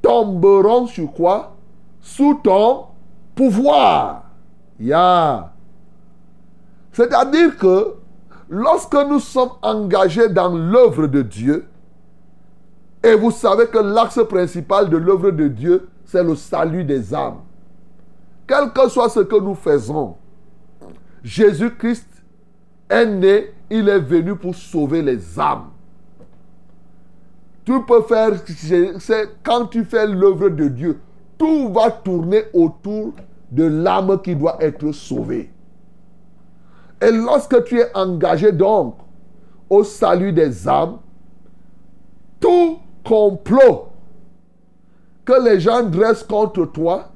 tomberont 0.02 0.86
sur 0.86 1.12
quoi? 1.12 1.56
Sous 2.00 2.40
ton 2.42 2.86
pouvoir. 3.34 4.24
Ya. 4.78 5.52
C'est-à-dire 6.92 7.56
que 7.56 7.94
lorsque 8.48 8.94
nous 8.94 9.20
sommes 9.20 9.52
engagés 9.62 10.28
dans 10.28 10.54
l'œuvre 10.54 11.06
de 11.06 11.22
Dieu, 11.22 11.66
et 13.02 13.14
vous 13.14 13.30
savez 13.30 13.66
que 13.66 13.78
l'axe 13.78 14.20
principal 14.28 14.90
de 14.90 14.96
l'œuvre 14.96 15.30
de 15.30 15.48
Dieu, 15.48 15.88
c'est 16.04 16.22
le 16.22 16.34
salut 16.34 16.84
des 16.84 17.14
âmes. 17.14 17.38
Quel 18.46 18.72
que 18.72 18.88
soit 18.88 19.08
ce 19.08 19.20
que 19.20 19.40
nous 19.40 19.54
faisons, 19.54 20.16
Jésus-Christ 21.22 22.08
est 22.88 23.06
né, 23.06 23.54
il 23.70 23.88
est 23.88 24.00
venu 24.00 24.34
pour 24.34 24.54
sauver 24.54 25.02
les 25.02 25.38
âmes. 25.38 25.70
Tu 27.70 27.84
peux 27.84 28.02
faire, 28.02 28.32
c'est 28.98 29.28
quand 29.44 29.66
tu 29.66 29.84
fais 29.84 30.04
l'œuvre 30.04 30.48
de 30.48 30.66
Dieu, 30.66 31.00
tout 31.38 31.72
va 31.72 31.88
tourner 31.88 32.42
autour 32.52 33.12
de 33.48 33.62
l'âme 33.62 34.20
qui 34.20 34.34
doit 34.34 34.56
être 34.58 34.90
sauvée. 34.90 35.52
Et 37.00 37.12
lorsque 37.12 37.62
tu 37.62 37.78
es 37.78 37.96
engagé 37.96 38.50
donc 38.50 38.96
au 39.68 39.84
salut 39.84 40.32
des 40.32 40.66
âmes, 40.66 40.98
tout 42.40 42.78
complot 43.04 43.86
que 45.24 45.40
les 45.44 45.60
gens 45.60 45.84
dressent 45.84 46.24
contre 46.24 46.64
toi, 46.66 47.12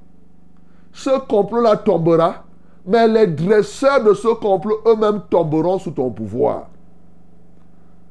ce 0.93 1.19
complot-là 1.27 1.79
tombera, 1.79 2.45
mais 2.87 3.09
les 3.09 3.27
dresseurs 3.27 4.05
de 4.05 4.15
ce 4.15 4.29
complot 4.29 4.79
eux-mêmes 4.87 5.23
tomberont 5.29 5.81
sous 5.81 5.91
ton 5.91 6.11
pouvoir. 6.11 6.69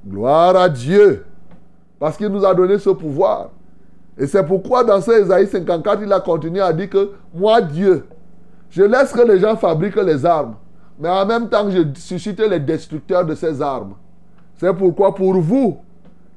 Gloire 0.06 0.58
à 0.58 0.68
Dieu, 0.68 1.26
parce 2.04 2.18
qu'il 2.18 2.28
nous 2.28 2.44
a 2.44 2.54
donné 2.54 2.78
ce 2.80 2.90
pouvoir. 2.90 3.52
Et 4.18 4.28
c'est 4.28 4.46
pourquoi 4.46 4.84
dans 4.84 5.00
ce 5.00 5.22
Ésaïe 5.22 5.48
54, 5.48 6.02
il 6.04 6.12
a 6.12 6.20
continué 6.20 6.60
à 6.60 6.74
dire 6.74 6.90
que 6.90 7.12
moi, 7.34 7.62
Dieu, 7.62 8.06
je 8.70 8.84
laisse 8.84 9.14
que 9.14 9.22
les 9.22 9.40
gens 9.40 9.56
fabriquent 9.56 9.96
les 9.96 10.26
armes, 10.26 10.56
mais 11.00 11.08
en 11.08 11.26
même 11.26 11.48
temps, 11.48 11.70
je 11.70 11.82
suscite 11.96 12.42
les 12.42 12.60
destructeurs 12.60 13.26
de 13.26 13.34
ces 13.36 13.62
armes. 13.62 13.94
C'est 14.58 14.74
pourquoi 14.74 15.16
pour 15.16 15.36
vous 15.36 15.78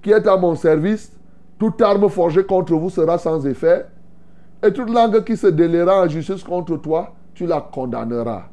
qui 0.01 0.13
êtes 0.13 0.29
à 0.29 0.37
mon 0.37 0.55
service, 0.55 1.11
toute 1.59 1.83
arme 1.83 2.09
forgée 2.09 2.45
contre 2.45 2.75
vous 2.75 2.89
sera 2.89 3.19
sans 3.19 3.45
effet, 3.45 3.87
et 4.63 4.73
toute 4.73 4.89
langue 4.89 5.25
qui 5.25 5.37
se 5.37 5.49
délaiera 5.49 6.05
en 6.05 6.09
justice 6.09 6.45
contre 6.45 6.77
toi, 6.77 7.13
tu 7.35 7.45
la 7.45 7.61
condamneras. 7.61 8.45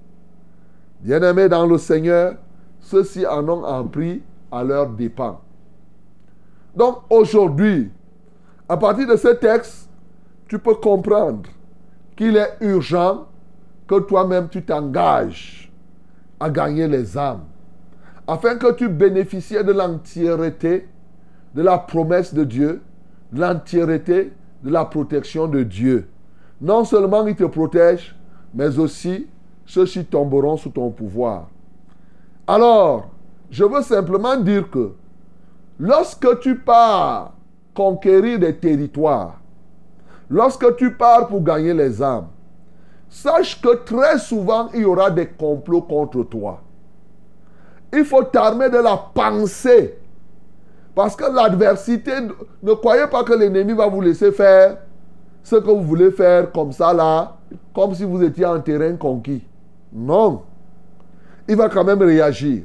Bien-aimés 1.02 1.48
dans 1.48 1.68
le 1.68 1.78
Seigneur, 1.78 2.34
ceux-ci 2.80 3.24
en 3.28 3.48
ont 3.48 3.64
appris 3.66 4.24
à 4.52 4.64
leur 4.64 4.88
dépens. 4.88 5.43
Donc 6.76 7.00
aujourd'hui, 7.10 7.92
à 8.68 8.78
partir 8.78 9.08
de 9.08 9.16
ce 9.16 9.30
texte, 9.30 9.90
tu 10.48 10.60
peux 10.60 10.76
comprendre 10.76 11.50
qu'il 12.16 12.38
est 12.38 12.58
urgent 12.62 13.28
que 13.88 14.00
toi-même 14.00 14.50
tu 14.50 14.64
t'engages 14.64 15.72
à 16.40 16.50
gagner 16.50 16.88
les 16.88 17.18
âmes, 17.18 17.44
afin 18.28 18.56
que 18.56 18.72
tu 18.74 18.90
bénéficies 18.90 19.64
de 19.64 19.72
l'entièreté 19.72 20.88
de 21.54 21.62
la 21.62 21.78
promesse 21.78 22.34
de 22.34 22.44
Dieu, 22.44 22.82
de 23.32 23.40
l'entièreté 23.40 24.34
de 24.64 24.70
la 24.70 24.86
protection 24.86 25.48
de 25.48 25.64
Dieu. 25.64 26.08
Non 26.60 26.86
seulement 26.86 27.26
il 27.28 27.36
te 27.36 27.44
protège, 27.44 28.16
mais 28.54 28.80
aussi 28.80 29.28
ceux-ci 29.66 30.06
tomberont 30.06 30.58
sous 30.58 30.70
ton 30.70 30.90
pouvoir. 30.90 31.50
Alors, 32.48 33.10
je 33.50 33.64
veux 33.64 33.82
simplement 33.82 34.36
dire 34.38 34.70
que 34.70 34.94
lorsque 35.84 36.40
tu 36.40 36.56
pars 36.56 37.34
conquérir 37.74 38.40
des 38.40 38.56
territoires, 38.56 39.42
lorsque 40.30 40.78
tu 40.78 40.94
pars 40.94 41.28
pour 41.28 41.44
gagner 41.44 41.74
les 41.74 42.02
âmes, 42.02 42.28
sache 43.10 43.62
que 43.62 43.76
très 43.84 44.18
souvent 44.18 44.70
il 44.74 44.82
y 44.82 44.86
aura 44.86 45.12
des 45.12 45.28
complots 45.28 45.82
contre 45.82 46.24
toi. 46.24 46.62
Il 47.92 48.06
faut 48.06 48.24
t'armer 48.24 48.70
de 48.70 48.78
la 48.78 48.96
pensée. 49.14 50.00
Parce 50.96 51.18
que 51.18 51.26
l'adversité, 51.26 52.14
ne 52.62 52.74
croyez 52.74 53.08
pas 53.08 53.26
que 53.26 53.34
l'ennemi 53.34 53.74
va 53.74 53.88
vous 53.88 54.02
laisser 54.02 54.32
faire 54.32 54.78
ce 55.44 55.58
que 55.58 55.70
vous 55.70 55.84
voulez 55.84 56.12
faire 56.12 56.50
comme 56.54 56.72
ça 56.72 56.94
là, 56.94 57.36
comme 57.76 57.94
si 57.94 58.06
vous 58.06 58.24
étiez 58.24 58.46
en 58.46 58.62
terrain 58.62 58.96
conquis. 58.96 59.44
Non. 59.92 60.44
Il 61.48 61.58
va 61.58 61.68
quand 61.68 61.84
même 61.84 62.02
réagir. 62.02 62.64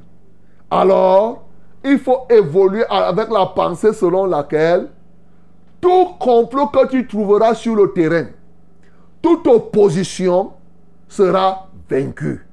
Alors, 0.71 1.48
il 1.89 1.99
faut 1.99 2.27
évoluer 2.29 2.85
avec 2.89 3.31
la 3.31 3.47
pensée 3.47 3.93
selon 3.93 4.27
laquelle 4.27 4.89
tout 5.81 6.07
complot 6.19 6.67
que 6.69 6.87
tu 6.89 7.07
trouveras 7.07 7.55
sur 7.55 7.77
le 7.77 7.93
terrain, 7.93 8.27
toute 9.23 9.47
opposition 9.47 10.53
sera 11.09 11.69
vaincue. 11.89 12.47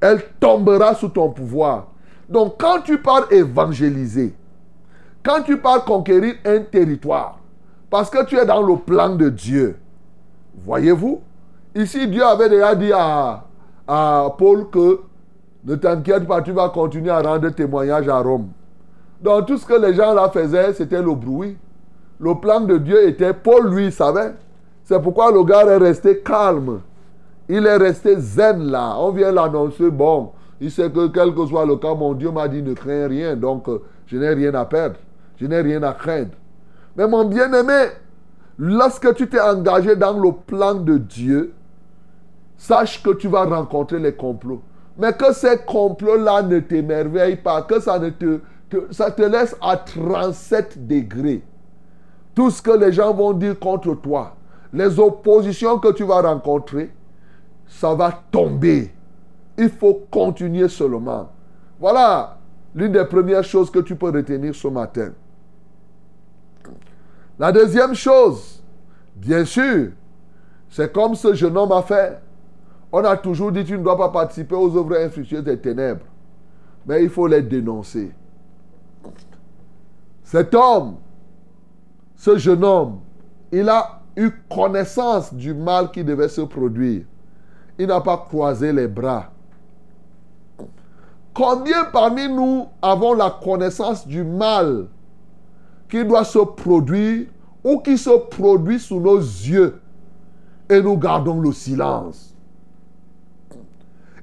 Elle 0.00 0.22
tombera 0.38 0.94
sous 0.94 1.08
ton 1.08 1.30
pouvoir. 1.30 1.88
Donc 2.28 2.56
quand 2.58 2.82
tu 2.82 2.98
pars 2.98 3.32
évangéliser, 3.32 4.34
quand 5.22 5.42
tu 5.42 5.56
pars 5.58 5.84
conquérir 5.84 6.34
un 6.44 6.60
territoire, 6.60 7.38
parce 7.90 8.10
que 8.10 8.24
tu 8.26 8.36
es 8.36 8.44
dans 8.44 8.62
le 8.62 8.76
plan 8.76 9.14
de 9.14 9.30
Dieu, 9.30 9.78
voyez-vous, 10.64 11.20
ici 11.74 12.06
Dieu 12.06 12.24
avait 12.24 12.50
déjà 12.50 12.74
dit 12.74 12.92
à, 12.92 13.44
à 13.86 14.28
Paul 14.36 14.68
que 14.70 15.00
ne 15.64 15.74
t'inquiète 15.74 16.26
pas, 16.26 16.42
tu 16.42 16.52
vas 16.52 16.68
continuer 16.68 17.10
à 17.10 17.20
rendre 17.20 17.48
témoignage 17.50 18.08
à 18.08 18.18
Rome. 18.20 18.48
Donc 19.20 19.46
tout 19.46 19.58
ce 19.58 19.66
que 19.66 19.74
les 19.74 19.94
gens 19.94 20.14
là 20.14 20.28
faisaient, 20.28 20.72
c'était 20.72 21.02
le 21.02 21.14
bruit. 21.14 21.56
Le 22.20 22.34
plan 22.34 22.60
de 22.60 22.78
Dieu 22.78 23.08
était, 23.08 23.32
Paul 23.32 23.72
lui 23.74 23.92
savait. 23.92 24.34
C'est 24.84 25.00
pourquoi 25.00 25.30
le 25.30 25.44
gars 25.44 25.64
est 25.66 25.76
resté 25.76 26.18
calme. 26.20 26.80
Il 27.48 27.66
est 27.66 27.76
resté 27.76 28.16
zen 28.18 28.70
là. 28.70 28.94
On 28.98 29.10
vient 29.10 29.32
l'annoncer, 29.32 29.90
bon, 29.90 30.30
il 30.60 30.70
sait 30.70 30.90
que 30.90 31.08
quel 31.08 31.34
que 31.34 31.46
soit 31.46 31.64
le 31.66 31.76
cas, 31.76 31.94
mon 31.94 32.14
Dieu 32.14 32.30
m'a 32.30 32.48
dit 32.48 32.62
ne 32.62 32.74
crains 32.74 33.06
rien. 33.06 33.36
Donc, 33.36 33.68
euh, 33.68 33.78
je 34.06 34.16
n'ai 34.16 34.30
rien 34.30 34.54
à 34.54 34.64
perdre. 34.64 34.96
Je 35.36 35.46
n'ai 35.46 35.60
rien 35.60 35.82
à 35.82 35.92
craindre. 35.92 36.30
Mais 36.96 37.06
mon 37.06 37.24
bien-aimé, 37.24 37.90
lorsque 38.58 39.14
tu 39.14 39.28
t'es 39.28 39.40
engagé 39.40 39.94
dans 39.94 40.18
le 40.18 40.32
plan 40.32 40.74
de 40.74 40.98
Dieu, 40.98 41.52
sache 42.56 43.02
que 43.02 43.10
tu 43.10 43.28
vas 43.28 43.44
rencontrer 43.44 44.00
les 44.00 44.12
complots. 44.12 44.62
Mais 44.98 45.12
que 45.12 45.32
ces 45.32 45.58
complots-là 45.58 46.42
ne 46.42 46.58
t'émerveillent 46.58 47.36
pas, 47.36 47.62
que 47.62 47.78
ça, 47.78 48.00
ne 48.00 48.10
te, 48.10 48.40
ça 48.90 49.10
te 49.10 49.22
laisse 49.22 49.56
à 49.60 49.76
37 49.76 50.86
degrés. 50.86 51.42
Tout 52.34 52.50
ce 52.50 52.62
que 52.62 52.70
les 52.70 52.92
gens 52.92 53.12
vont 53.14 53.32
dire 53.32 53.58
contre 53.58 53.94
toi, 53.94 54.36
les 54.72 54.98
oppositions 54.98 55.78
que 55.78 55.92
tu 55.92 56.04
vas 56.04 56.20
rencontrer, 56.20 56.90
ça 57.66 57.94
va 57.94 58.22
tomber. 58.30 58.92
Il 59.56 59.70
faut 59.70 60.06
continuer 60.10 60.68
seulement. 60.68 61.30
Voilà 61.80 62.38
l'une 62.74 62.92
des 62.92 63.04
premières 63.04 63.44
choses 63.44 63.70
que 63.70 63.80
tu 63.80 63.96
peux 63.96 64.10
retenir 64.10 64.54
ce 64.54 64.68
matin. 64.68 65.10
La 67.38 67.52
deuxième 67.52 67.94
chose, 67.94 68.62
bien 69.16 69.44
sûr, 69.44 69.90
c'est 70.70 70.92
comme 70.92 71.14
ce 71.14 71.34
jeune 71.34 71.56
homme 71.56 71.72
a 71.72 71.82
fait. 71.82 72.20
On 72.90 73.04
a 73.04 73.16
toujours 73.16 73.52
dit 73.52 73.64
tu 73.64 73.78
ne 73.78 73.82
dois 73.82 73.96
pas 73.96 74.08
participer 74.10 74.54
aux 74.54 74.76
œuvres 74.76 74.96
infructueuses 74.96 75.44
des 75.44 75.58
ténèbres. 75.58 76.04
Mais 76.86 77.02
il 77.02 77.10
faut 77.10 77.26
les 77.26 77.42
dénoncer. 77.42 78.12
Cet 80.30 80.54
homme, 80.54 80.96
ce 82.14 82.36
jeune 82.36 82.62
homme, 82.62 83.00
il 83.50 83.66
a 83.66 84.02
eu 84.14 84.30
connaissance 84.50 85.32
du 85.32 85.54
mal 85.54 85.90
qui 85.90 86.04
devait 86.04 86.28
se 86.28 86.42
produire. 86.42 87.06
Il 87.78 87.86
n'a 87.86 88.02
pas 88.02 88.18
croisé 88.18 88.70
les 88.70 88.86
bras. 88.88 89.30
Combien 91.32 91.84
parmi 91.84 92.28
nous 92.28 92.66
avons 92.82 93.14
la 93.14 93.38
connaissance 93.42 94.06
du 94.06 94.22
mal 94.22 94.88
qui 95.88 96.04
doit 96.04 96.24
se 96.24 96.40
produire 96.40 97.28
ou 97.64 97.78
qui 97.78 97.96
se 97.96 98.10
produit 98.28 98.80
sous 98.80 99.00
nos 99.00 99.16
yeux? 99.16 99.80
Et 100.68 100.82
nous 100.82 100.98
gardons 100.98 101.40
le 101.40 101.52
silence 101.52 102.36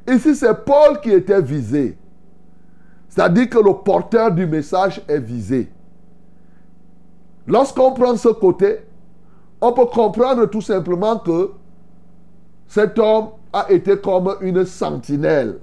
Ici, 0.07 0.35
c'est 0.35 0.65
Paul 0.65 1.01
qui 1.01 1.09
était 1.09 1.41
visé. 1.41 1.97
C'est-à-dire 3.09 3.49
que 3.49 3.57
le 3.57 3.73
porteur 3.73 4.31
du 4.31 4.45
message 4.45 5.01
est 5.07 5.17
visé. 5.17 5.71
Lorsqu'on 7.47 7.91
prend 7.91 8.15
ce 8.17 8.29
côté, 8.29 8.79
on 9.61 9.71
peut 9.71 9.85
comprendre 9.85 10.45
tout 10.47 10.61
simplement 10.61 11.19
que 11.19 11.51
cet 12.67 12.97
homme 12.99 13.29
a 13.53 13.71
été 13.71 13.97
comme 13.97 14.35
une 14.41 14.65
sentinelle. 14.65 15.59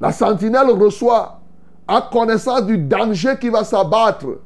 La 0.00 0.12
sentinelle 0.12 0.70
reçoit, 0.70 1.40
a 1.86 2.08
connaissance 2.10 2.64
du 2.64 2.78
danger 2.78 3.36
qui 3.38 3.50
va 3.50 3.62
s'abattre 3.62 4.38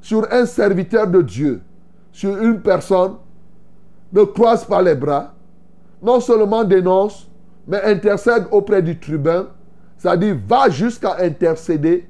sur 0.00 0.26
un 0.32 0.46
serviteur 0.46 1.06
de 1.06 1.20
Dieu, 1.22 1.62
sur 2.10 2.36
une 2.42 2.60
personne, 2.60 3.14
ne 4.12 4.24
croise 4.24 4.64
pas 4.64 4.80
les 4.80 4.94
bras, 4.94 5.34
non 6.02 6.20
seulement 6.20 6.64
dénonce, 6.64 7.28
mais 7.66 7.82
intercède 7.82 8.46
auprès 8.50 8.82
du 8.82 8.98
tribun, 8.98 9.46
c'est-à-dire 9.98 10.36
va 10.46 10.68
jusqu'à 10.68 11.16
intercéder 11.20 12.08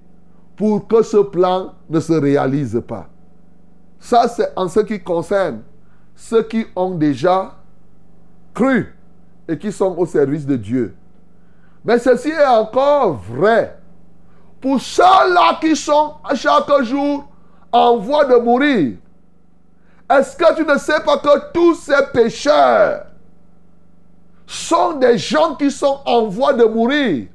pour 0.57 0.87
que 0.87 1.03
ce 1.03 1.17
plan 1.19 1.75
ne 1.88 2.01
se 2.01 2.12
réalise 2.12 2.81
pas. 2.87 3.09
Ça, 3.99 4.29
c'est 4.29 4.53
en 4.57 4.69
ce 4.69 4.81
qui 4.81 5.01
concerne 5.01 5.62
ceux 6.14 6.43
qui 6.43 6.67
ont 6.77 6.90
déjà 6.90 7.57
cru 8.53 8.95
et 9.49 9.59
qui 9.59 9.73
sont 9.73 9.97
au 9.97 10.07
service 10.07 10.47
de 10.47 10.57
Dieu. 10.57 10.95
Mais 11.85 11.99
ceci 11.99 12.29
est 12.29 12.47
encore 12.47 13.14
vrai 13.14 13.79
pour 14.61 14.81
ceux-là 14.81 15.59
qui 15.61 15.77
sont 15.77 16.14
à 16.25 16.35
chaque 16.35 16.83
jour 16.83 17.27
en 17.73 17.97
voie 17.99 18.25
de 18.25 18.37
mourir. 18.37 18.97
Est-ce 20.11 20.37
que 20.37 20.55
tu 20.55 20.64
ne 20.64 20.79
sais 20.79 21.01
pas 21.01 21.19
que 21.19 21.53
tous 21.53 21.75
ces 21.75 22.07
pécheurs 22.12 23.07
sont 24.47 24.95
des 24.95 25.19
gens 25.19 25.55
qui 25.57 25.71
sont 25.71 26.01
en 26.07 26.27
voie 26.27 26.53
de 26.53 26.64
mourir 26.64 27.27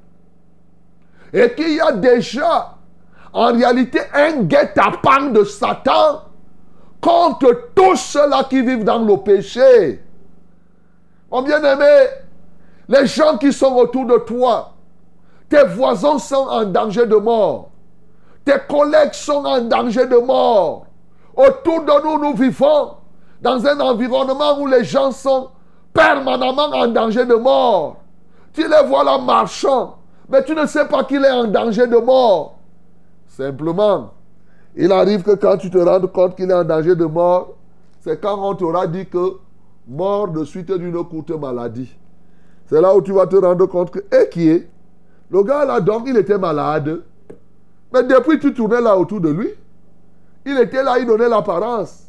et 1.33 1.53
qu'il 1.53 1.75
y 1.75 1.79
a 1.79 1.91
déjà 1.91 2.78
en 3.33 3.53
réalité 3.53 3.99
un 4.13 4.41
guet-apens 4.43 5.31
de 5.31 5.43
Satan 5.43 6.23
contre 7.01 7.69
tous 7.75 7.95
ceux-là 7.95 8.45
qui 8.49 8.61
vivent 8.61 8.83
dans 8.83 8.99
le 8.99 9.17
péché. 9.17 10.03
Mon 11.31 11.41
bien-aimé, 11.41 12.07
les 12.87 13.05
gens 13.05 13.37
qui 13.37 13.53
sont 13.53 13.73
autour 13.75 14.05
de 14.05 14.17
toi, 14.17 14.73
Tes 15.49 15.63
voisins 15.63 16.19
sont 16.19 16.47
en 16.47 16.63
danger 16.65 17.07
de 17.07 17.15
mort. 17.15 17.69
Tes 18.45 18.59
collègues 18.69 19.13
sont 19.13 19.43
en 19.45 19.61
danger 19.61 20.05
de 20.05 20.17
mort. 20.17 20.85
Autour 21.35 21.81
de 21.81 22.03
nous, 22.03 22.19
nous 22.19 22.35
vivons 22.35 22.91
dans 23.41 23.65
un 23.65 23.79
environnement 23.79 24.59
où 24.59 24.67
les 24.67 24.83
gens 24.83 25.11
sont 25.11 25.49
permanemment 25.91 26.69
en 26.71 26.87
danger 26.87 27.25
de 27.25 27.33
mort. 27.33 27.97
Tu 28.53 28.61
les 28.61 28.87
vois 28.87 29.03
là 29.03 29.17
marchant, 29.17 29.97
mais 30.27 30.43
tu 30.43 30.53
ne 30.53 30.65
sais 30.67 30.85
pas 30.85 31.03
qu'il 31.03 31.25
est 31.25 31.31
en 31.31 31.45
danger 31.45 31.87
de 31.87 31.97
mort. 31.97 32.58
Simplement, 33.39 34.11
il 34.75 34.91
arrive 34.91 35.23
que 35.23 35.31
quand 35.31 35.55
tu 35.55 35.69
te 35.69 35.77
rends 35.77 36.05
compte 36.07 36.35
qu'il 36.35 36.51
est 36.51 36.53
en 36.53 36.65
danger 36.65 36.93
de 36.93 37.05
mort, 37.05 37.55
c'est 38.01 38.19
quand 38.19 38.37
on 38.37 38.53
t'aura 38.53 38.85
dit 38.85 39.05
que 39.05 39.37
mort 39.87 40.27
de 40.27 40.43
suite 40.43 40.69
d'une 40.73 41.01
courte 41.05 41.31
maladie. 41.31 41.95
C'est 42.65 42.81
là 42.81 42.93
où 42.93 43.01
tu 43.01 43.13
vas 43.13 43.27
te 43.27 43.37
rendre 43.37 43.65
compte 43.67 43.91
que, 43.91 43.99
et 44.13 44.27
qui 44.27 44.49
est? 44.49 44.69
Le 45.31 45.41
gars 45.43 45.63
là, 45.63 45.79
donc, 45.79 46.03
il 46.07 46.17
était 46.17 46.37
malade. 46.37 47.01
Mais 47.93 48.03
depuis, 48.03 48.39
tu 48.39 48.53
tournais 48.53 48.81
là 48.81 48.97
autour 48.97 49.21
de 49.21 49.29
lui. 49.29 49.49
Il 50.45 50.57
était 50.59 50.83
là, 50.83 50.99
il 50.99 51.05
donnait 51.05 51.29
l'apparence. 51.29 52.07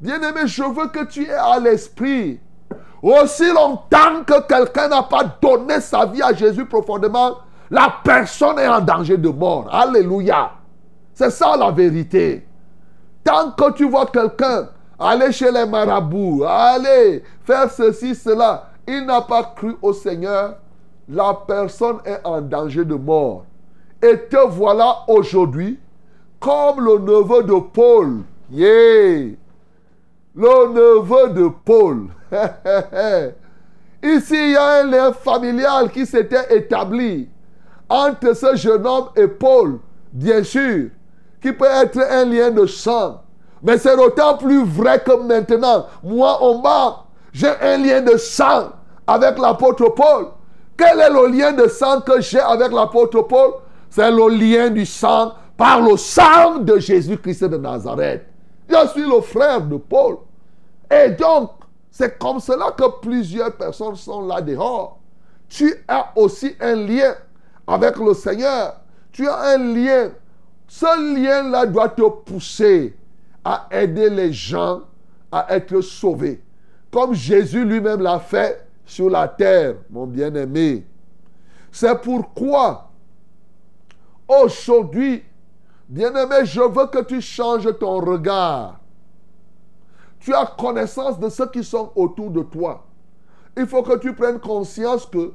Bien-aimé, 0.00 0.46
je 0.46 0.64
veux 0.64 0.88
que 0.88 1.04
tu 1.04 1.26
aies 1.26 1.32
à 1.32 1.60
l'esprit. 1.60 2.40
Aussi 3.00 3.46
longtemps 3.52 4.24
que 4.26 4.44
quelqu'un 4.48 4.88
n'a 4.88 5.04
pas 5.04 5.22
donné 5.40 5.80
sa 5.80 6.06
vie 6.06 6.22
à 6.22 6.32
Jésus 6.32 6.66
profondément, 6.66 7.36
la 7.70 7.94
personne 8.02 8.58
est 8.58 8.68
en 8.68 8.80
danger 8.80 9.16
de 9.16 9.28
mort. 9.28 9.68
Alléluia. 9.72 10.52
C'est 11.12 11.30
ça 11.30 11.56
la 11.56 11.70
vérité. 11.70 12.46
Tant 13.24 13.50
que 13.52 13.72
tu 13.72 13.88
vois 13.88 14.06
quelqu'un 14.06 14.68
aller 14.98 15.32
chez 15.32 15.50
les 15.50 15.66
marabouts, 15.66 16.44
aller 16.46 17.22
faire 17.44 17.70
ceci, 17.70 18.14
cela, 18.14 18.70
il 18.86 19.04
n'a 19.04 19.20
pas 19.20 19.42
cru 19.56 19.76
au 19.82 19.92
Seigneur, 19.92 20.56
la 21.08 21.34
personne 21.46 21.98
est 22.04 22.20
en 22.24 22.40
danger 22.40 22.84
de 22.84 22.94
mort. 22.94 23.44
Et 24.02 24.18
te 24.28 24.46
voilà 24.48 24.98
aujourd'hui 25.08 25.78
comme 26.38 26.84
le 26.84 26.98
neveu 26.98 27.42
de 27.42 27.60
Paul. 27.72 28.22
Yeah. 28.50 29.34
Le 30.34 30.68
neveu 30.72 31.30
de 31.30 31.48
Paul. 31.64 32.08
Ici, 34.02 34.34
il 34.34 34.50
y 34.50 34.56
a 34.56 34.80
un 34.80 34.84
lien 34.84 35.12
familial 35.12 35.90
qui 35.90 36.04
s'était 36.04 36.54
établi 36.56 37.28
entre 37.88 38.34
ce 38.34 38.56
jeune 38.56 38.86
homme 38.86 39.08
et 39.16 39.28
Paul, 39.28 39.78
bien 40.12 40.42
sûr, 40.42 40.88
qui 41.40 41.52
peut 41.52 41.66
être 41.66 41.98
un 41.98 42.24
lien 42.24 42.50
de 42.50 42.66
sang. 42.66 43.22
Mais 43.62 43.78
c'est 43.78 43.96
d'autant 43.96 44.36
plus 44.36 44.64
vrai 44.64 45.02
que 45.02 45.12
maintenant, 45.22 45.86
moi, 46.02 46.38
on 46.40 46.60
m'a, 46.60 47.04
j'ai 47.32 47.48
un 47.60 47.78
lien 47.78 48.00
de 48.00 48.16
sang 48.16 48.70
avec 49.06 49.38
l'apôtre 49.38 49.88
Paul. 49.94 50.28
Quel 50.76 51.00
est 51.00 51.10
le 51.10 51.28
lien 51.28 51.52
de 51.52 51.68
sang 51.68 52.00
que 52.00 52.20
j'ai 52.20 52.40
avec 52.40 52.72
l'apôtre 52.72 53.22
Paul? 53.22 53.54
C'est 53.88 54.10
le 54.10 54.28
lien 54.28 54.70
du 54.70 54.84
sang 54.84 55.32
par 55.56 55.80
le 55.80 55.96
sang 55.96 56.58
de 56.58 56.78
Jésus-Christ 56.78 57.44
de 57.44 57.56
Nazareth. 57.56 58.26
Je 58.68 58.88
suis 58.88 59.08
le 59.08 59.20
frère 59.20 59.62
de 59.62 59.76
Paul. 59.76 60.18
Et 60.90 61.10
donc, 61.10 61.50
c'est 61.90 62.18
comme 62.18 62.40
cela 62.40 62.72
que 62.76 62.84
plusieurs 63.00 63.52
personnes 63.56 63.96
sont 63.96 64.26
là 64.26 64.40
dehors. 64.40 64.98
Tu 65.48 65.74
as 65.88 66.10
aussi 66.16 66.54
un 66.60 66.74
lien 66.74 67.14
avec 67.66 67.96
le 67.98 68.14
Seigneur. 68.14 68.80
Tu 69.12 69.26
as 69.28 69.54
un 69.54 69.58
lien. 69.58 70.10
Ce 70.68 71.14
lien-là 71.14 71.66
doit 71.66 71.88
te 71.88 72.02
pousser 72.02 72.96
à 73.44 73.68
aider 73.70 74.10
les 74.10 74.32
gens 74.32 74.82
à 75.30 75.54
être 75.54 75.80
sauvés. 75.80 76.42
Comme 76.90 77.14
Jésus 77.14 77.64
lui-même 77.64 78.00
l'a 78.00 78.18
fait 78.18 78.66
sur 78.84 79.10
la 79.10 79.28
terre, 79.28 79.76
mon 79.90 80.06
bien-aimé. 80.06 80.86
C'est 81.70 82.00
pourquoi 82.00 82.90
aujourd'hui, 84.26 85.22
bien-aimé, 85.88 86.44
je 86.44 86.60
veux 86.60 86.86
que 86.86 87.02
tu 87.04 87.20
changes 87.20 87.68
ton 87.78 88.00
regard. 88.00 88.80
Tu 90.20 90.34
as 90.34 90.46
connaissance 90.58 91.20
de 91.20 91.28
ceux 91.28 91.48
qui 91.48 91.62
sont 91.62 91.92
autour 91.94 92.30
de 92.30 92.42
toi. 92.42 92.84
Il 93.56 93.66
faut 93.66 93.82
que 93.82 93.98
tu 93.98 94.12
prennes 94.14 94.40
conscience 94.40 95.06
que, 95.06 95.32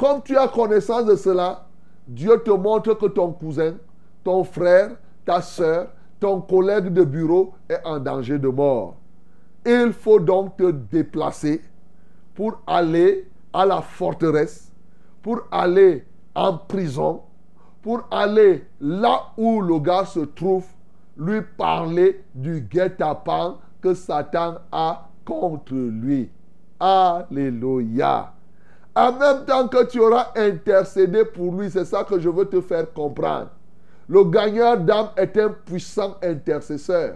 comme 0.00 0.22
tu 0.22 0.34
as 0.38 0.48
connaissance 0.48 1.04
de 1.04 1.14
cela, 1.14 1.66
Dieu 2.08 2.42
te 2.42 2.50
montre 2.50 2.94
que 2.94 3.04
ton 3.04 3.32
cousin, 3.32 3.74
ton 4.24 4.44
frère, 4.44 4.92
ta 5.26 5.42
soeur, 5.42 5.88
ton 6.18 6.40
collègue 6.40 6.88
de 6.88 7.04
bureau 7.04 7.52
est 7.68 7.80
en 7.84 7.98
danger 7.98 8.38
de 8.38 8.48
mort. 8.48 8.96
Il 9.66 9.92
faut 9.92 10.18
donc 10.18 10.56
te 10.56 10.70
déplacer 10.70 11.60
pour 12.34 12.62
aller 12.66 13.28
à 13.52 13.66
la 13.66 13.82
forteresse, 13.82 14.72
pour 15.20 15.42
aller 15.50 16.06
en 16.34 16.56
prison, 16.56 17.20
pour 17.82 18.08
aller 18.10 18.64
là 18.80 19.24
où 19.36 19.60
le 19.60 19.78
gars 19.80 20.06
se 20.06 20.20
trouve, 20.20 20.64
lui 21.18 21.42
parler 21.58 22.24
du 22.34 22.62
guet-apens 22.62 23.58
que 23.82 23.92
Satan 23.92 24.54
a 24.72 25.10
contre 25.26 25.74
lui. 25.74 26.30
Alléluia. 26.78 28.32
En 29.00 29.12
même 29.12 29.46
temps 29.46 29.66
que 29.66 29.86
tu 29.86 29.98
auras 29.98 30.26
intercédé 30.36 31.24
pour 31.24 31.54
lui, 31.54 31.70
c'est 31.70 31.86
ça 31.86 32.04
que 32.04 32.20
je 32.20 32.28
veux 32.28 32.44
te 32.44 32.60
faire 32.60 32.92
comprendre. 32.92 33.48
Le 34.06 34.24
gagneur 34.24 34.76
d'âme 34.76 35.08
est 35.16 35.38
un 35.38 35.48
puissant 35.48 36.18
intercesseur. 36.22 37.14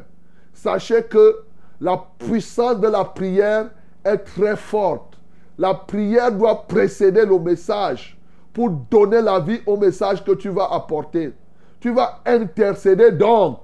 Sachez 0.55 1.03
que 1.03 1.41
la 1.83 2.03
puissance 2.19 2.81
de 2.81 2.89
la 2.89 3.05
prière 3.05 3.69
est 4.03 4.17
très 4.17 4.57
forte. 4.57 5.19
La 5.59 5.75
prière 5.75 6.33
doit 6.33 6.67
précéder 6.67 7.27
le 7.27 7.39
message 7.39 8.19
pour 8.55 8.71
donner 8.71 9.21
la 9.21 9.39
vie 9.41 9.61
au 9.67 9.77
message 9.77 10.25
que 10.25 10.33
tu 10.33 10.49
vas 10.49 10.73
apporter. 10.73 11.35
Tu 11.81 11.93
vas 11.93 12.21
intercéder 12.25 13.13
donc. 13.13 13.59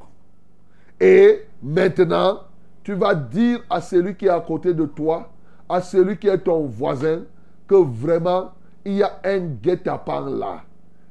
Et 1.00 1.46
maintenant, 1.62 2.40
tu 2.83 2.92
vas 2.92 3.14
dire 3.14 3.62
à 3.70 3.80
celui 3.80 4.14
qui 4.14 4.26
est 4.26 4.28
à 4.28 4.40
côté 4.40 4.74
de 4.74 4.85
toi, 4.85 5.30
à 5.66 5.80
celui 5.80 6.18
qui 6.18 6.28
est 6.28 6.37
ton 6.37 6.66
voisin, 6.66 7.22
que 7.70 7.76
vraiment, 7.76 8.50
il 8.85 8.94
y 8.94 9.02
a 9.04 9.20
un 9.22 9.38
guet-apens 9.38 10.28
là 10.28 10.64